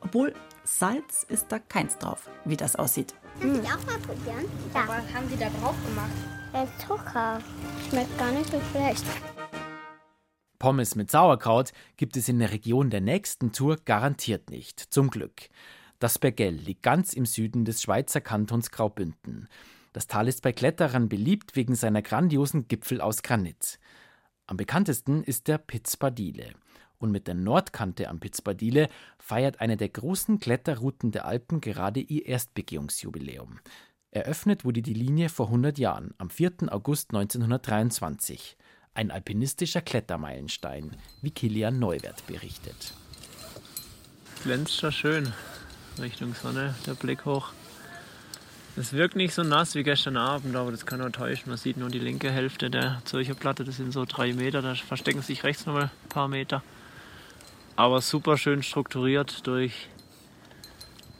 Obwohl 0.00 0.32
Salz 0.64 1.24
ist 1.28 1.46
da 1.50 1.58
keins 1.58 1.98
drauf, 1.98 2.30
wie 2.46 2.56
das 2.56 2.76
aussieht. 2.76 3.14
Kann 3.38 3.54
ich 3.54 3.68
auch 3.68 3.84
mal 3.86 3.98
probieren? 3.98 4.46
Ja. 4.74 4.84
Was 4.86 5.14
haben 5.14 5.28
Sie 5.28 5.36
da 5.36 5.50
drauf 5.60 5.76
gemacht? 5.86 6.10
Äh, 6.52 6.66
Zucker. 6.86 7.40
Schmeckt 7.88 8.18
gar 8.18 8.32
nicht 8.32 8.50
so 8.50 8.60
schlecht. 8.70 9.04
Pommes 10.58 10.94
mit 10.94 11.10
Sauerkraut 11.10 11.72
gibt 11.96 12.16
es 12.16 12.28
in 12.28 12.38
der 12.38 12.52
Region 12.52 12.90
der 12.90 13.00
nächsten 13.00 13.52
Tour 13.52 13.76
garantiert 13.84 14.50
nicht, 14.50 14.78
zum 14.78 15.10
Glück. 15.10 15.48
Das 16.00 16.18
Bergell 16.18 16.54
liegt 16.54 16.82
ganz 16.82 17.12
im 17.12 17.26
Süden 17.26 17.66
des 17.66 17.82
Schweizer 17.82 18.22
Kantons 18.22 18.70
Graubünden. 18.70 19.48
Das 19.92 20.06
Tal 20.06 20.28
ist 20.28 20.40
bei 20.40 20.50
Kletterern 20.50 21.10
beliebt 21.10 21.56
wegen 21.56 21.74
seiner 21.74 22.00
grandiosen 22.00 22.68
Gipfel 22.68 23.02
aus 23.02 23.22
Granit. 23.22 23.78
Am 24.46 24.56
bekanntesten 24.56 25.22
ist 25.22 25.46
der 25.46 25.58
Piz 25.58 25.98
Badile. 25.98 26.54
Und 26.96 27.10
mit 27.10 27.26
der 27.26 27.34
Nordkante 27.34 28.08
am 28.08 28.18
Piz 28.18 28.40
Badile 28.40 28.88
feiert 29.18 29.60
eine 29.60 29.76
der 29.76 29.90
großen 29.90 30.40
Kletterrouten 30.40 31.12
der 31.12 31.26
Alpen 31.26 31.60
gerade 31.60 32.00
ihr 32.00 32.24
Erstbegehungsjubiläum. 32.24 33.60
Eröffnet 34.10 34.64
wurde 34.64 34.80
die 34.80 34.94
Linie 34.94 35.28
vor 35.28 35.46
100 35.46 35.78
Jahren, 35.78 36.14
am 36.16 36.30
4. 36.30 36.72
August 36.72 37.10
1923. 37.10 38.56
Ein 38.94 39.10
alpinistischer 39.10 39.82
Klettermeilenstein, 39.82 40.96
wie 41.20 41.30
Kilian 41.30 41.78
Neuwert 41.78 42.26
berichtet. 42.26 42.94
glänzt 44.42 44.80
schon 44.80 44.92
schön 44.92 45.32
Richtung 46.00 46.34
Sonne, 46.34 46.74
der 46.86 46.94
Blick 46.94 47.24
hoch. 47.24 47.52
Es 48.76 48.92
wirkt 48.92 49.16
nicht 49.16 49.34
so 49.34 49.42
nass 49.42 49.74
wie 49.74 49.82
gestern 49.82 50.16
Abend, 50.16 50.56
aber 50.56 50.70
das 50.70 50.86
kann 50.86 51.02
auch 51.02 51.10
täuschen. 51.10 51.50
Man 51.50 51.58
sieht 51.58 51.76
nur 51.76 51.90
die 51.90 51.98
linke 51.98 52.30
Hälfte 52.30 52.70
der 52.70 53.02
Zürcher 53.04 53.34
Platte, 53.34 53.64
das 53.64 53.76
sind 53.76 53.92
so 53.92 54.04
drei 54.04 54.32
Meter, 54.32 54.62
da 54.62 54.74
verstecken 54.74 55.22
sich 55.22 55.44
rechts 55.44 55.66
noch 55.66 55.74
mal 55.74 55.84
ein 55.84 56.08
paar 56.08 56.28
Meter. 56.28 56.62
Aber 57.76 58.00
super 58.00 58.36
schön 58.36 58.62
strukturiert 58.62 59.46
durch 59.46 59.88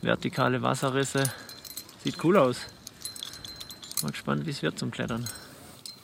vertikale 0.02 0.62
Wasserrisse. 0.62 1.24
Sieht 2.04 2.22
cool 2.24 2.36
aus. 2.36 2.58
Mal 4.02 4.12
gespannt, 4.12 4.46
wie 4.46 4.50
es 4.50 4.62
wird 4.62 4.78
zum 4.78 4.90
Klettern. 4.90 5.24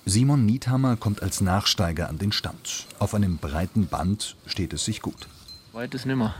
Simon 0.04 0.47
Niethammer 0.47 0.97
kommt 0.97 1.23
als 1.23 1.40
Nachsteiger 1.40 2.09
an 2.09 2.18
den 2.18 2.33
Stand. 2.33 2.87
Auf 2.99 3.14
einem 3.14 3.38
breiten 3.38 3.87
Band 3.87 4.37
steht 4.47 4.73
es 4.73 4.85
sich 4.85 5.02
gut. 5.02 5.26
Weit 5.73 5.95
ist 5.95 6.06
nimmer. 6.06 6.35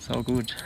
Sau 0.00 0.22
gut. 0.22 0.56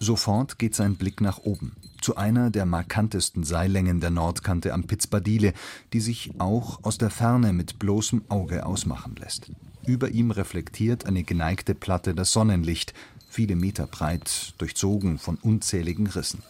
Sofort 0.00 0.58
geht 0.58 0.74
sein 0.74 0.94
Blick 0.94 1.20
nach 1.20 1.38
oben, 1.38 1.72
zu 2.00 2.16
einer 2.16 2.50
der 2.50 2.66
markantesten 2.66 3.42
Seillängen 3.42 4.00
der 4.00 4.10
Nordkante 4.10 4.72
am 4.72 4.84
Pitzbadile, 4.84 5.52
die 5.92 6.00
sich 6.00 6.32
auch 6.38 6.84
aus 6.84 6.98
der 6.98 7.10
Ferne 7.10 7.52
mit 7.52 7.78
bloßem 7.80 8.22
Auge 8.28 8.64
ausmachen 8.64 9.16
lässt. 9.16 9.50
Über 9.86 10.10
ihm 10.10 10.30
reflektiert 10.30 11.06
eine 11.06 11.24
geneigte 11.24 11.74
Platte 11.74 12.14
das 12.14 12.32
Sonnenlicht, 12.32 12.94
viele 13.28 13.56
Meter 13.56 13.86
breit, 13.86 14.54
durchzogen 14.58 15.18
von 15.18 15.36
unzähligen 15.36 16.06
Rissen. 16.06 16.42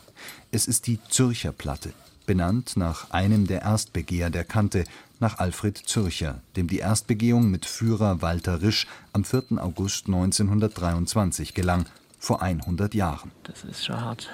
Es 0.51 0.67
ist 0.67 0.87
die 0.87 0.99
Zürcher 1.09 1.53
Platte, 1.53 1.93
benannt 2.27 2.77
nach 2.77 3.11
einem 3.11 3.47
der 3.47 3.63
Erstbegeher 3.63 4.29
der 4.29 4.45
Kante, 4.45 4.85
nach 5.21 5.39
Alfred 5.39 5.79
Zürcher, 5.79 6.41
dem 6.57 6.69
die 6.69 6.79
Erstbegehung 6.79 7.51
mit 7.51 7.67
Führer 7.67 8.23
Walter 8.23 8.63
Risch 8.63 8.87
am 9.13 9.25
4. 9.25 9.45
August 9.57 10.07
1923 10.07 11.55
gelang, 11.55 11.87
vor 12.19 12.43
100 12.43 12.95
Jahren. 12.95 13.33
Das 13.45 13.65
ist 13.65 13.85
schon 13.85 14.01
hart. 14.01 14.29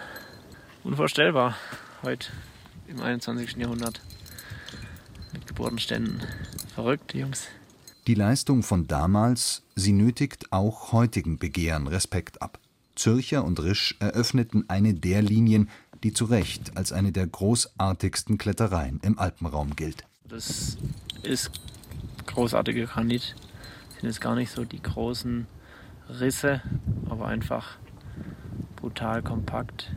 Unvorstellbar. 0.83 1.57
Heute 2.03 2.29
im 2.89 3.01
21. 3.01 3.57
Jahrhundert. 3.57 4.01
Mit 5.33 5.47
Geburtenständen 5.47 6.23
Verrückt, 6.75 7.15
Jungs. 7.15 7.47
Die 8.09 8.15
Leistung 8.15 8.65
von 8.65 8.89
damals, 8.89 9.63
sie 9.77 9.93
nötigt 9.93 10.53
auch 10.53 10.93
heutigen 10.93 11.39
Begehren 11.39 11.87
Respekt 11.87 12.43
ab. 12.43 12.59
Zürcher 12.97 13.45
und 13.45 13.63
Risch 13.63 13.95
eröffneten 14.01 14.69
eine 14.69 14.93
der 14.93 15.23
Linien, 15.23 15.71
die 16.03 16.13
zu 16.13 16.25
Recht 16.25 16.77
als 16.77 16.91
eine 16.91 17.13
der 17.13 17.29
großartigsten 17.29 18.39
Klettereien 18.39 18.99
im 19.03 19.21
Alpenraum 19.21 19.77
gilt. 19.77 20.05
Das 20.25 20.77
ist 21.23 21.53
großartiger 22.27 22.87
Granit. 22.87 23.37
Das 23.91 24.01
sind 24.01 24.09
jetzt 24.09 24.21
gar 24.21 24.35
nicht 24.35 24.51
so 24.51 24.65
die 24.65 24.83
großen 24.83 25.47
Risse, 26.09 26.61
aber 27.09 27.27
einfach 27.27 27.79
brutal 28.77 29.23
kompakt. 29.23 29.91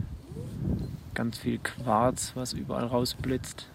Ganz 1.14 1.38
viel 1.38 1.58
Quarz, 1.58 2.32
was 2.34 2.52
überall 2.52 2.86
rausblitzt. 2.86 3.68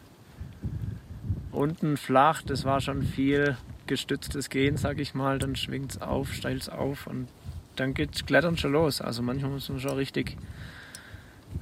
Unten 1.51 1.97
flach, 1.97 2.41
das 2.41 2.65
war 2.65 2.81
schon 2.81 3.03
viel 3.03 3.57
gestütztes 3.85 4.49
Gehen, 4.49 4.77
sag 4.77 4.99
ich 4.99 5.13
mal. 5.13 5.39
Dann 5.39 5.55
schwingt 5.55 5.91
es 5.91 6.01
auf, 6.01 6.33
steilt 6.33 6.61
es 6.61 6.69
auf 6.69 7.05
und 7.05 7.27
dann 7.75 7.93
geht 7.93 8.25
Klettern 8.25 8.57
schon 8.57 8.71
los. 8.71 9.01
Also 9.01 9.21
manchmal 9.21 9.51
muss 9.51 9.69
man 9.69 9.79
schon 9.79 9.95
richtig, 9.95 10.37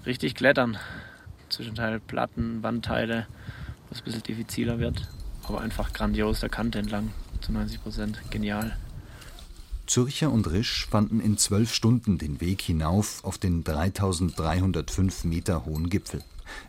richtig 0.05 0.35
klettern. 0.35 0.77
Zwischenteil 1.49 1.99
Platten, 1.99 2.63
Wandteile, 2.63 3.27
was 3.89 3.99
ein 3.99 4.05
bisschen 4.05 4.23
diffiziler 4.23 4.79
wird. 4.79 5.09
Aber 5.47 5.59
einfach 5.59 5.91
grandios 5.91 6.39
der 6.39 6.49
Kante 6.49 6.79
entlang, 6.79 7.11
zu 7.41 7.51
90 7.51 7.83
Prozent. 7.83 8.21
Genial. 8.29 8.77
Zürcher 9.91 10.31
und 10.31 10.49
Risch 10.49 10.87
fanden 10.89 11.19
in 11.19 11.37
zwölf 11.37 11.73
Stunden 11.73 12.17
den 12.17 12.39
Weg 12.39 12.61
hinauf 12.61 13.25
auf 13.25 13.37
den 13.37 13.65
3305 13.65 15.25
Meter 15.25 15.65
hohen 15.65 15.89
Gipfel. 15.89 16.23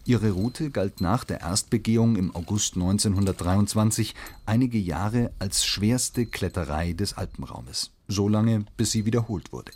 Ihre 0.04 0.32
Route 0.32 0.72
galt 0.72 1.00
nach 1.00 1.22
der 1.22 1.40
Erstbegehung 1.40 2.16
im 2.16 2.34
August 2.34 2.74
1923 2.74 4.16
einige 4.44 4.78
Jahre 4.78 5.30
als 5.38 5.64
schwerste 5.64 6.26
Kletterei 6.26 6.94
des 6.94 7.16
Alpenraumes, 7.16 7.92
so 8.08 8.26
lange, 8.26 8.64
bis 8.76 8.90
sie 8.90 9.06
wiederholt 9.06 9.52
wurde. 9.52 9.70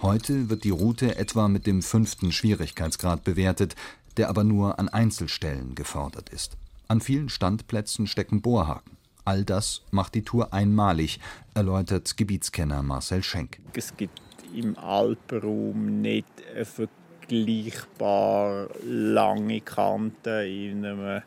Heute 0.00 0.48
wird 0.48 0.64
die 0.64 0.70
Route 0.70 1.16
etwa 1.16 1.46
mit 1.48 1.66
dem 1.66 1.82
fünften 1.82 2.32
Schwierigkeitsgrad 2.32 3.22
bewertet, 3.22 3.76
der 4.16 4.30
aber 4.30 4.44
nur 4.44 4.78
an 4.78 4.88
Einzelstellen 4.88 5.74
gefordert 5.74 6.30
ist. 6.30 6.56
An 6.86 7.02
vielen 7.02 7.28
Standplätzen 7.28 8.06
stecken 8.06 8.40
Bohrhaken. 8.40 8.97
All 9.28 9.44
das 9.44 9.82
macht 9.90 10.14
die 10.14 10.22
Tour 10.22 10.54
einmalig, 10.54 11.20
erläutert 11.52 12.16
Gebietskenner 12.16 12.82
Marcel 12.82 13.22
Schenk. 13.22 13.58
Es 13.74 13.94
gibt 13.94 14.22
im 14.54 14.74
Alpenraum 14.78 16.00
nicht 16.00 16.24
eine 16.54 16.64
vergleichbar 16.64 18.70
lange 18.86 19.60
Kante 19.60 20.48
in 20.48 20.82
einem, 20.82 21.20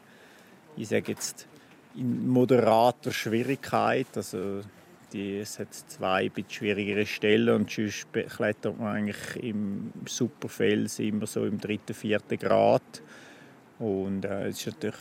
ich 0.77 0.87
sage 0.87 1.11
jetzt, 1.11 1.45
in 1.93 2.27
moderater 2.27 3.11
Schwierigkeit. 3.11 4.07
Also 4.15 4.61
es 5.13 5.59
hat 5.59 5.71
zwei 5.71 6.29
bisschen 6.29 6.49
schwierigere 6.49 7.05
Stellen 7.05 7.49
und 7.49 7.69
sonst 7.69 8.07
klettert 8.35 8.79
man 8.79 8.95
eigentlich 8.95 9.43
im 9.43 9.93
Superfels 10.07 10.97
immer 10.97 11.27
so 11.27 11.45
im 11.45 11.59
dritten, 11.59 11.93
vierten 11.93 12.39
Grad. 12.39 13.03
Und 13.77 14.25
äh, 14.25 14.47
es 14.47 14.57
ist 14.57 14.65
natürlich 14.65 14.95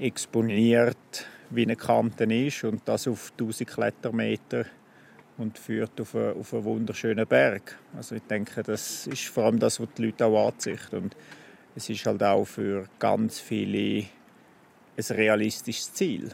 exponiert, 0.00 1.28
wie 1.50 1.62
eine 1.62 1.76
Kante 1.76 2.24
ist 2.24 2.64
und 2.64 2.82
das 2.84 3.08
auf 3.08 3.32
1000 3.38 3.68
Klettermeter 3.68 4.66
und 5.38 5.58
führt 5.58 6.00
auf 6.00 6.14
einen, 6.14 6.38
auf 6.40 6.54
einen 6.54 6.64
wunderschönen 6.64 7.26
Berg. 7.26 7.78
Also 7.96 8.14
ich 8.14 8.22
denke, 8.22 8.62
das 8.62 9.06
ist 9.06 9.26
vor 9.26 9.44
allem 9.44 9.58
das, 9.58 9.80
was 9.80 9.88
die 9.96 10.06
Leute 10.06 10.26
auch 10.26 10.48
anziehen. 10.48 10.78
Und 10.92 11.16
es 11.74 11.88
ist 11.90 12.06
halt 12.06 12.22
auch 12.22 12.44
für 12.44 12.88
ganz 12.98 13.38
viele 13.38 14.06
ein 14.96 15.04
realistisches 15.16 15.92
Ziel. 15.92 16.30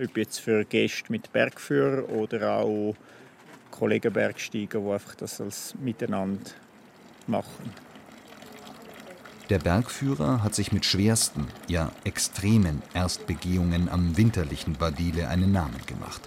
Ob 0.00 0.16
jetzt 0.16 0.38
für 0.38 0.64
Gäste 0.64 1.10
mit 1.10 1.32
Bergführer 1.32 2.08
oder 2.10 2.58
auch 2.58 2.94
Kollegen 3.70 4.12
Bergsteiger, 4.12 4.78
die 4.80 4.90
einfach 4.90 5.14
das 5.16 5.40
als 5.40 5.74
Miteinander 5.74 6.50
machen. 7.26 7.85
Der 9.48 9.60
Bergführer 9.60 10.42
hat 10.42 10.56
sich 10.56 10.72
mit 10.72 10.84
schwersten, 10.84 11.46
ja 11.68 11.92
extremen 12.02 12.82
Erstbegehungen 12.94 13.88
am 13.88 14.16
winterlichen 14.16 14.72
Badile 14.72 15.28
einen 15.28 15.52
Namen 15.52 15.80
gemacht. 15.86 16.20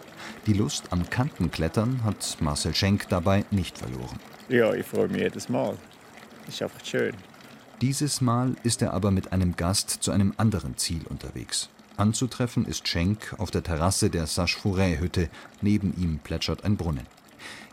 Die 0.45 0.53
Lust 0.53 0.93
am 0.93 1.09
Kantenklettern 1.09 2.05
hat 2.05 2.37
Marcel 2.39 2.73
Schenk 2.73 3.09
dabei 3.09 3.43
nicht 3.51 3.77
verloren. 3.77 4.19
Ja, 4.47 4.73
ich 4.73 4.85
freue 4.85 5.09
mich 5.09 5.21
jedes 5.21 5.49
Mal. 5.49 5.75
Ist 6.47 6.61
einfach 6.61 6.83
schön. 6.85 7.13
Dieses 7.81 8.21
Mal 8.21 8.55
ist 8.63 8.81
er 8.81 8.93
aber 8.93 9.11
mit 9.11 9.33
einem 9.33 9.57
Gast 9.57 9.89
zu 9.89 10.11
einem 10.11 10.33
anderen 10.37 10.77
Ziel 10.77 11.01
unterwegs. 11.09 11.69
Anzutreffen 11.97 12.65
ist 12.65 12.87
Schenk 12.87 13.35
auf 13.37 13.51
der 13.51 13.63
Terrasse 13.63 14.09
der 14.09 14.27
Sache-Fourret-Hütte. 14.27 15.29
Neben 15.61 15.93
ihm 15.97 16.19
plätschert 16.19 16.63
ein 16.63 16.77
Brunnen. 16.77 17.05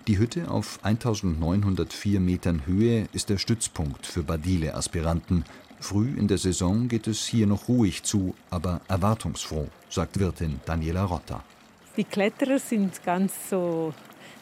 Die 0.07 0.19
Hütte 0.19 0.49
auf 0.53 0.79
1904 0.83 2.21
Metern 2.21 2.65
Höhe 2.65 3.09
ist 3.13 3.29
der 3.29 3.39
Stützpunkt 3.39 4.07
für 4.07 4.23
Badile-Aspiranten. 4.23 5.45
Früh 5.81 6.15
in 6.17 6.29
der 6.29 6.39
Saison 6.39 6.87
geht 6.87 7.09
es 7.09 7.27
hier 7.27 7.49
noch 7.49 7.67
ruhig 7.67 8.05
zu, 8.05 8.37
aber 8.49 8.83
erwartungsfroh, 8.87 9.67
sagt 9.91 10.21
Wirtin 10.21 10.61
Daniela 10.65 11.03
Rotta. 11.03 11.43
Die 11.97 12.05
Kletterer 12.05 12.61
sind 12.61 13.03
ganz 13.05 13.33
so 13.51 13.93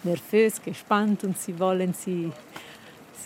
nervös, 0.02 0.60
gespannt 0.62 1.24
und 1.24 1.38
sie 1.38 1.58
wollen 1.58 1.94
sie 1.94 2.30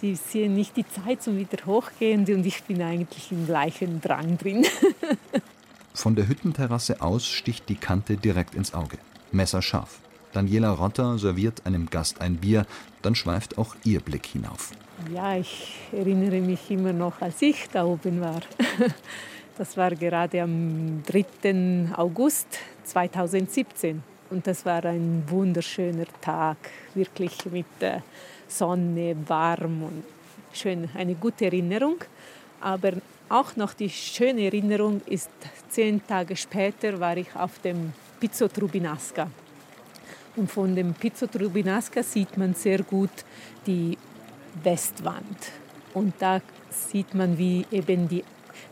Sie 0.01 0.15
sehen 0.15 0.55
nicht 0.55 0.77
die 0.77 0.87
Zeit 0.87 1.21
zum 1.25 1.39
wieder 1.39 1.67
hochgehen 1.67 2.25
und 2.33 2.47
ich 2.47 2.63
bin 2.63 2.81
eigentlich 2.83 3.33
im 3.33 3.47
gleichen 3.47 4.01
Drang 4.01 4.39
drin. 4.39 4.65
Von 5.93 6.15
der 6.15 6.29
Hüttenterrasse 6.29 7.01
aus 7.01 7.27
sticht 7.27 7.69
die 7.69 7.75
Kante 7.75 8.17
direkt 8.17 8.55
ins 8.55 8.75
Auge. 8.75 8.99
Messerscharf. 9.33 9.99
Daniela 10.39 10.71
Rotter 10.71 11.19
serviert 11.19 11.67
einem 11.67 11.91
Gast 11.91 12.21
ein 12.21 12.37
Bier, 12.37 12.65
dann 13.03 13.17
schweift 13.17 13.59
auch 13.59 13.75
ihr 13.83 13.99
Blick 13.99 14.25
hinauf. 14.25 14.71
Ja, 15.13 15.37
ich 15.37 15.75
erinnere 15.91 16.41
mich 16.41 16.71
immer 16.71 16.93
noch, 16.93 17.21
als 17.21 17.43
ich 17.43 17.69
da 17.73 17.85
oben 17.85 18.21
war. 18.21 18.41
Das 19.57 19.77
war 19.77 19.91
gerade 19.91 20.41
am 20.41 21.03
3. 21.05 21.93
August 21.97 22.47
2017. 22.85 24.01
Und 24.31 24.47
das 24.47 24.65
war 24.65 24.85
ein 24.85 25.25
wunderschöner 25.27 26.07
Tag, 26.21 26.59
wirklich 26.95 27.35
mit 27.47 27.67
Sonne, 28.47 29.17
warm 29.27 29.83
und 29.83 30.05
schön, 30.53 30.89
eine 30.95 31.17
gute 31.17 31.47
Erinnerung. 31.47 31.97
Aber 32.61 32.93
auch 33.29 33.57
noch 33.57 33.75
die 33.75 33.91
schöne 33.91 34.43
Erinnerung 34.43 35.01
ist, 35.07 35.31
zehn 35.69 36.07
Tage 36.07 36.37
später 36.37 37.01
war 37.01 37.17
ich 37.17 37.35
auf 37.35 37.59
dem 37.59 37.93
Pizzo 38.21 38.47
Trubinasca. 38.47 39.29
Und 40.39 40.49
von 40.49 40.77
dem 40.77 40.95
Pizzo 40.95 41.27
Trubinasca 41.27 42.01
sieht 42.05 42.37
man 42.37 42.55
sehr 42.55 42.85
gut 42.85 43.11
die 43.67 43.99
Westwand. 44.63 45.51
Und 45.95 46.15
da 46.21 46.41
sieht 46.71 47.13
man, 47.13 47.39
wie 47.39 47.67
eben 47.73 48.09
die, 48.09 48.23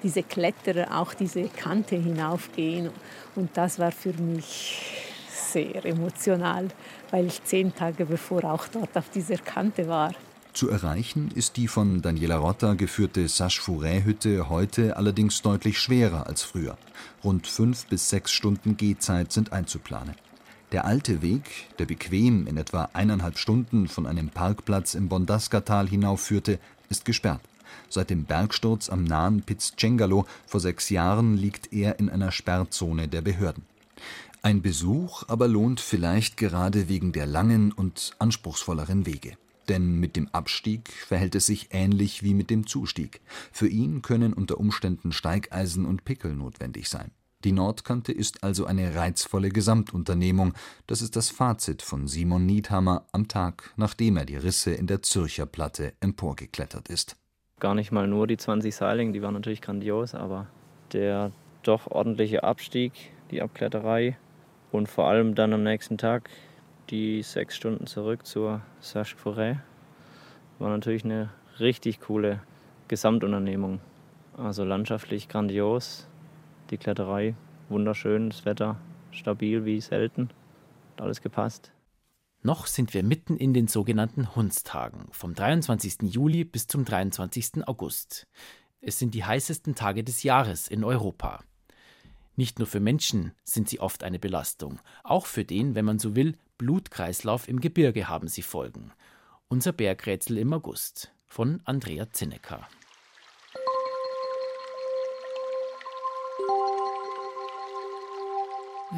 diese 0.01 0.23
Kletterer 0.23 0.97
auch 0.97 1.13
diese 1.13 1.49
Kante 1.49 1.97
hinaufgehen. 1.97 2.91
Und 3.35 3.51
das 3.57 3.81
war 3.81 3.91
für 3.91 4.13
mich 4.13 4.93
sehr 5.29 5.85
emotional, 5.85 6.69
weil 7.11 7.27
ich 7.27 7.43
zehn 7.43 7.75
Tage 7.75 8.07
bevor 8.07 8.45
auch 8.45 8.69
dort 8.69 8.97
auf 8.97 9.11
dieser 9.11 9.39
Kante 9.39 9.89
war. 9.89 10.15
Zu 10.53 10.71
erreichen 10.71 11.33
ist 11.35 11.57
die 11.57 11.67
von 11.67 12.01
Daniela 12.01 12.37
Rotta 12.37 12.75
geführte 12.75 13.27
Sache-Fourret-Hütte 13.27 14.49
heute 14.49 14.97
allerdings 14.97 15.43
deutlich 15.43 15.81
schwerer 15.81 16.29
als 16.29 16.45
früher. 16.45 16.79
Rund 17.25 17.49
fünf 17.49 17.87
bis 17.87 18.09
sechs 18.09 18.31
Stunden 18.31 18.77
Gehzeit 18.77 19.33
sind 19.33 19.53
einzuplanen. 19.53 20.15
Der 20.73 20.85
alte 20.85 21.23
Weg, 21.23 21.69
der 21.79 21.87
bequem 21.87 22.47
in 22.49 22.57
etwa 22.57 22.91
eineinhalb 22.93 23.39
Stunden 23.39 23.87
von 23.87 24.05
einem 24.05 24.31
Parkplatz 24.31 24.95
im 24.95 25.09
Bondaska-Tal 25.09 25.89
hinaufführte, 25.89 26.59
ist 26.89 27.05
gesperrt. 27.05 27.41
Seit 27.89 28.11
dem 28.11 28.25
Bergsturz 28.25 28.89
am 28.89 29.05
nahen 29.05 29.43
Piz 29.43 29.75
Cengalo 29.77 30.27
vor 30.47 30.61
sechs 30.61 30.91
Jahren 30.91 31.37
liegt 31.37 31.73
er 31.73 32.01
in 32.01 32.11
einer 32.11 32.33
Sperrzone 32.33 33.07
der 33.07 33.23
Behörden. 33.23 33.65
Ein 34.43 34.61
Besuch 34.61 35.25
aber 35.29 35.47
lohnt 35.47 35.81
vielleicht 35.81 36.37
gerade 36.37 36.89
wegen 36.89 37.13
der 37.13 37.27
langen 37.27 37.73
und 37.73 38.13
anspruchsvolleren 38.19 39.07
Wege. 39.07 39.37
Denn 39.69 39.99
mit 39.99 40.17
dem 40.17 40.29
Abstieg 40.29 40.93
verhält 40.93 41.35
es 41.35 41.47
sich 41.47 41.69
ähnlich 41.71 42.23
wie 42.23 42.35
mit 42.35 42.51
dem 42.51 42.67
Zustieg. 42.67 43.21
Für 43.53 43.69
ihn 43.69 44.03
können 44.03 44.33
unter 44.33 44.59
Umständen 44.59 45.13
Steigeisen 45.13 45.85
und 45.85 46.05
Pickel 46.05 46.35
notwendig 46.35 46.89
sein. 46.89 47.11
Die 47.45 47.53
Nordkante 47.53 48.13
ist 48.13 48.43
also 48.43 48.67
eine 48.67 48.95
reizvolle 48.95 49.51
Gesamtunternehmung. 49.51 50.55
Das 50.87 51.03
ist 51.03 51.17
das 51.17 51.31
Fazit 51.31 51.83
von 51.83 52.09
Simon 52.09 52.47
Niedhammer 52.47 53.07
am 53.13 53.29
Tag, 53.29 53.73
nachdem 53.77 54.17
er 54.17 54.25
die 54.25 54.37
Risse 54.37 54.73
in 54.73 54.87
der 54.87 55.03
Zürcher 55.03 55.47
Platte 55.47 55.93
emporgeklettert 56.01 56.89
ist. 56.89 57.17
Gar 57.61 57.75
nicht 57.75 57.93
mal 57.93 58.07
nur 58.07 58.27
die 58.27 58.37
20 58.37 58.75
Seiling, 58.75 59.13
die 59.13 59.23
waren 59.23 59.35
natürlich 59.35 59.63
grandios, 59.63 60.15
aber 60.15 60.47
der 60.93 61.33
doch 61.63 61.87
ordentliche 61.91 62.43
Abstieg, 62.45 62.93
die 63.31 63.43
Abkletterei 63.43 64.17
und 64.73 64.89
vor 64.89 65.09
allem 65.09 65.35
dann 65.35 65.53
am 65.53 65.63
nächsten 65.63 65.99
Tag 65.99 66.31
die 66.91 67.23
sechs 67.23 67.57
Stunden 67.57 67.87
zurück 67.87 68.27
zur 68.27 68.63
Sache 68.81 69.17
Forêt 69.17 69.59
war 70.59 70.71
natürlich 70.71 71.05
eine 71.05 71.31
richtig 71.59 72.01
coole 72.01 72.41
Gesamtunternehmung. 72.89 73.81
Also 74.37 74.65
landschaftlich 74.65 75.29
grandios, 75.29 76.07
die 76.71 76.79
Kletterei, 76.79 77.35
wunderschön, 77.69 78.31
das 78.31 78.45
Wetter, 78.45 78.77
stabil 79.11 79.65
wie 79.65 79.81
selten. 79.81 80.31
Hat 80.93 81.03
alles 81.03 81.21
gepasst. 81.21 81.73
Noch 82.43 82.67
sind 82.67 82.95
wir 82.95 83.03
mitten 83.03 83.37
in 83.37 83.55
den 83.55 83.67
sogenannten 83.67 84.37
Hundstagen, 84.37 85.07
vom 85.11 85.35
23. 85.35 86.03
Juli 86.03 86.45
bis 86.45 86.67
zum 86.67 86.85
23. 86.85 87.67
August. 87.67 88.27
Es 88.81 88.99
sind 88.99 89.15
die 89.15 89.25
heißesten 89.25 89.75
Tage 89.75 90.05
des 90.05 90.23
Jahres 90.23 90.69
in 90.69 90.85
Europa. 90.85 91.43
Nicht 92.37 92.59
nur 92.59 92.69
für 92.69 92.81
Menschen 92.81 93.33
sind 93.43 93.69
sie 93.69 93.81
oft 93.81 94.05
eine 94.05 94.19
Belastung, 94.19 94.79
auch 95.03 95.27
für 95.27 95.45
den, 95.45 95.75
wenn 95.75 95.85
man 95.87 95.99
so 95.99 96.15
will, 96.15 96.37
Blutkreislauf 96.59 97.49
im 97.49 97.61
Gebirge 97.61 98.09
haben 98.09 98.29
sie 98.29 98.43
Folgen. 98.43 98.93
Unser 99.49 99.73
Bergrätsel 99.73 100.39
im 100.39 100.53
August 100.53 101.13
von 101.27 101.61
Andrea 101.65 102.11
Zinnecker. 102.13 102.69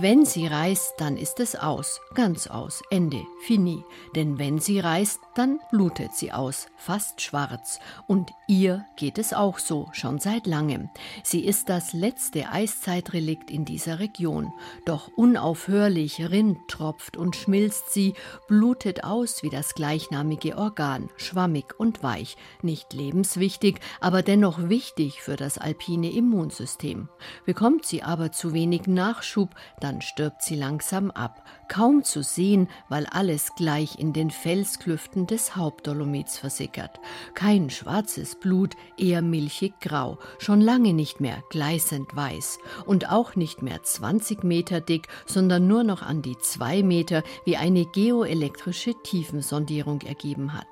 Wenn 0.00 0.24
sie 0.24 0.46
reist, 0.46 0.94
dann 0.98 1.16
ist 1.16 1.40
es 1.40 1.56
aus, 1.56 2.00
ganz 2.14 2.46
aus, 2.46 2.82
Ende, 2.88 3.20
fini. 3.40 3.84
Denn 4.14 4.38
wenn 4.38 4.60
sie 4.60 4.78
reist, 4.78 5.18
dann 5.34 5.58
blutet 5.72 6.14
sie 6.14 6.30
aus, 6.30 6.68
fast 6.76 7.20
schwarz. 7.20 7.80
Und 8.06 8.30
ihr 8.46 8.84
geht 8.96 9.18
es 9.18 9.32
auch 9.32 9.58
so, 9.58 9.88
schon 9.90 10.20
seit 10.20 10.46
langem. 10.46 10.88
Sie 11.24 11.44
ist 11.44 11.68
das 11.68 11.94
letzte 11.94 12.48
Eiszeitrelikt 12.48 13.50
in 13.50 13.64
dieser 13.64 13.98
Region. 13.98 14.52
Doch 14.86 15.08
unaufhörlich 15.16 16.30
rinnt, 16.30 16.58
tropft 16.68 17.16
und 17.16 17.34
schmilzt 17.34 17.92
sie, 17.92 18.14
blutet 18.46 19.02
aus 19.02 19.42
wie 19.42 19.50
das 19.50 19.74
gleichnamige 19.74 20.58
Organ, 20.58 21.10
schwammig 21.16 21.74
und 21.76 22.04
weich. 22.04 22.36
Nicht 22.62 22.92
lebenswichtig, 22.92 23.80
aber 24.00 24.22
dennoch 24.22 24.68
wichtig 24.68 25.22
für 25.22 25.34
das 25.34 25.58
alpine 25.58 26.12
Immunsystem. 26.12 27.08
Bekommt 27.46 27.84
sie 27.84 28.04
aber 28.04 28.30
zu 28.30 28.52
wenig 28.52 28.86
Nachschub, 28.86 29.56
dann 29.80 29.87
stirbt 30.00 30.42
sie 30.42 30.54
langsam 30.54 31.10
ab, 31.10 31.42
kaum 31.68 32.04
zu 32.04 32.22
sehen, 32.22 32.68
weil 32.88 33.06
alles 33.06 33.54
gleich 33.56 33.98
in 33.98 34.12
den 34.12 34.30
Felsklüften 34.30 35.26
des 35.26 35.56
Hauptdolomits 35.56 36.38
versickert. 36.38 37.00
Kein 37.34 37.70
schwarzes 37.70 38.38
Blut, 38.38 38.74
eher 38.96 39.22
milchig 39.22 39.80
grau, 39.80 40.18
schon 40.38 40.60
lange 40.60 40.92
nicht 40.92 41.20
mehr 41.20 41.42
gleißend 41.50 42.14
weiß 42.14 42.58
und 42.86 43.10
auch 43.10 43.36
nicht 43.36 43.62
mehr 43.62 43.82
20 43.82 44.44
Meter 44.44 44.80
dick, 44.80 45.08
sondern 45.26 45.66
nur 45.66 45.84
noch 45.84 46.02
an 46.02 46.22
die 46.22 46.38
zwei 46.38 46.82
Meter, 46.82 47.22
wie 47.44 47.56
eine 47.56 47.84
geoelektrische 47.84 48.94
Tiefensondierung 49.02 50.02
ergeben 50.02 50.54
hat. 50.54 50.66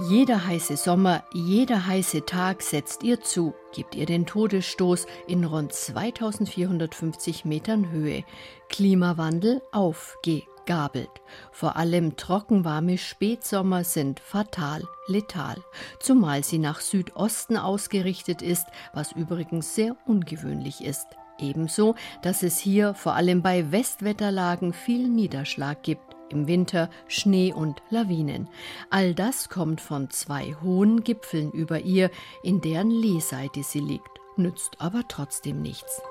Jeder 0.00 0.46
heiße 0.46 0.76
Sommer, 0.76 1.24
jeder 1.32 1.88
heiße 1.88 2.24
Tag 2.24 2.62
setzt 2.62 3.02
ihr 3.02 3.20
zu, 3.20 3.54
gibt 3.72 3.96
ihr 3.96 4.06
den 4.06 4.26
Todesstoß 4.26 5.06
in 5.26 5.44
rund 5.44 5.72
2450 5.72 7.44
Metern 7.44 7.90
Höhe. 7.90 8.22
Klimawandel 8.68 9.60
aufgegabelt. 9.72 11.10
Vor 11.50 11.74
allem 11.74 12.14
trockenwarme 12.14 12.96
Spätsommer 12.96 13.82
sind 13.82 14.20
fatal, 14.20 14.84
letal, 15.08 15.56
zumal 15.98 16.44
sie 16.44 16.58
nach 16.58 16.80
Südosten 16.80 17.56
ausgerichtet 17.56 18.40
ist, 18.40 18.66
was 18.92 19.10
übrigens 19.10 19.74
sehr 19.74 19.96
ungewöhnlich 20.06 20.84
ist. 20.84 21.08
Ebenso, 21.40 21.96
dass 22.22 22.44
es 22.44 22.56
hier 22.56 22.94
vor 22.94 23.14
allem 23.14 23.42
bei 23.42 23.72
Westwetterlagen 23.72 24.72
viel 24.72 25.08
Niederschlag 25.08 25.82
gibt 25.82 26.07
im 26.32 26.46
Winter 26.46 26.90
Schnee 27.06 27.52
und 27.52 27.82
Lawinen. 27.90 28.48
All 28.90 29.14
das 29.14 29.48
kommt 29.48 29.80
von 29.80 30.10
zwei 30.10 30.54
hohen 30.62 31.04
Gipfeln 31.04 31.50
über 31.50 31.80
ihr, 31.80 32.10
in 32.42 32.60
deren 32.60 32.90
Lehseite 32.90 33.62
sie 33.62 33.80
liegt, 33.80 34.20
nützt 34.36 34.80
aber 34.80 35.02
trotzdem 35.08 35.62
nichts. 35.62 36.02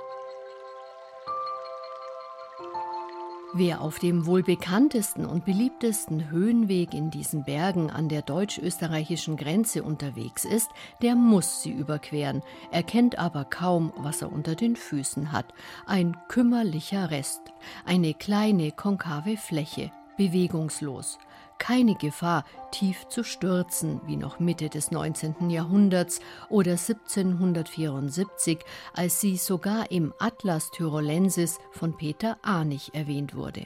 Wer 3.53 3.81
auf 3.81 3.97
dem 3.97 4.25
wohl 4.25 4.43
bekanntesten 4.43 5.25
und 5.25 5.45
beliebtesten 5.45 6.29
Höhenweg 6.29 6.93
in 6.93 7.09
diesen 7.09 7.45
Bergen 7.45 7.89
an 7.89 8.09
der 8.09 8.21
deutsch-österreichischen 8.21 9.37
Grenze 9.37 9.83
unterwegs 9.83 10.43
ist, 10.43 10.69
der 11.01 11.15
muss 11.15 11.63
sie 11.63 11.71
überqueren, 11.71 12.43
erkennt 12.71 13.17
aber 13.17 13.45
kaum, 13.45 13.93
was 13.95 14.21
er 14.21 14.33
unter 14.33 14.53
den 14.53 14.75
Füßen 14.75 15.31
hat. 15.31 15.53
Ein 15.85 16.17
kümmerlicher 16.27 17.09
Rest, 17.09 17.41
eine 17.85 18.13
kleine 18.13 18.73
konkave 18.73 19.37
Fläche, 19.37 19.91
bewegungslos. 20.17 21.19
Keine 21.59 21.95
Gefahr, 21.95 22.45
tief 22.71 23.07
zu 23.07 23.23
stürzen, 23.23 24.01
wie 24.05 24.15
noch 24.15 24.39
Mitte 24.39 24.69
des 24.69 24.91
19. 24.91 25.49
Jahrhunderts 25.49 26.19
oder 26.49 26.71
1774, 26.71 28.59
als 28.93 29.21
sie 29.21 29.37
sogar 29.37 29.89
im 29.91 30.13
Atlas 30.19 30.69
Tyrolensis 30.71 31.59
von 31.71 31.97
Peter 31.97 32.37
Arnig 32.43 32.93
erwähnt 32.93 33.35
wurde. 33.35 33.65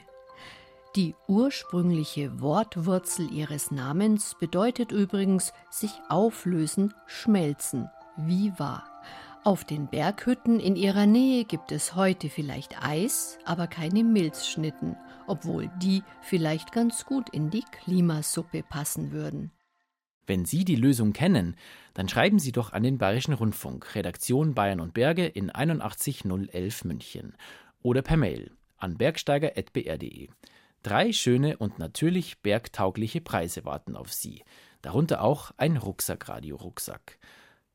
Die 0.94 1.14
ursprüngliche 1.26 2.42
Wortwurzel 2.42 3.32
ihres 3.32 3.70
Namens 3.70 4.36
bedeutet 4.38 4.92
übrigens 4.92 5.54
sich 5.70 5.92
auflösen, 6.10 6.92
schmelzen, 7.06 7.88
wie 8.16 8.52
wahr. 8.58 8.84
Auf 9.44 9.64
den 9.64 9.88
Berghütten 9.88 10.60
in 10.60 10.76
ihrer 10.76 11.06
Nähe 11.06 11.44
gibt 11.44 11.72
es 11.72 11.96
heute 11.96 12.28
vielleicht 12.28 12.84
Eis, 12.84 13.38
aber 13.44 13.66
keine 13.66 14.04
Milzschnitten, 14.04 14.96
obwohl 15.32 15.70
die 15.78 16.02
vielleicht 16.20 16.72
ganz 16.72 17.06
gut 17.06 17.30
in 17.30 17.48
die 17.48 17.64
Klimasuppe 17.72 18.62
passen 18.62 19.12
würden. 19.12 19.50
Wenn 20.26 20.44
Sie 20.44 20.66
die 20.66 20.76
Lösung 20.76 21.14
kennen, 21.14 21.56
dann 21.94 22.06
schreiben 22.06 22.38
Sie 22.38 22.52
doch 22.52 22.74
an 22.74 22.82
den 22.82 22.98
Bayerischen 22.98 23.32
Rundfunk, 23.32 23.94
Redaktion 23.94 24.54
Bayern 24.54 24.78
und 24.78 24.92
Berge 24.92 25.24
in 25.26 25.50
81011 25.50 26.84
München 26.84 27.34
oder 27.80 28.02
per 28.02 28.18
Mail 28.18 28.50
an 28.76 28.98
bergsteiger.br.de. 28.98 30.28
Drei 30.82 31.12
schöne 31.12 31.56
und 31.56 31.78
natürlich 31.78 32.42
bergtaugliche 32.42 33.22
Preise 33.22 33.64
warten 33.64 33.96
auf 33.96 34.12
Sie, 34.12 34.42
darunter 34.82 35.22
auch 35.22 35.52
ein 35.56 35.78
Rucksackradio-Rucksack. 35.78 37.18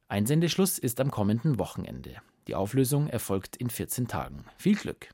Einsendeschluss 0.10 0.78
ist 0.78 1.00
am 1.00 1.10
kommenden 1.10 1.58
Wochenende. 1.58 2.18
Die 2.46 2.54
Auflösung 2.54 3.08
erfolgt 3.08 3.56
in 3.56 3.72
14 3.72 4.08
Tagen. 4.08 4.46
Viel 4.58 4.76
Glück! 4.76 5.10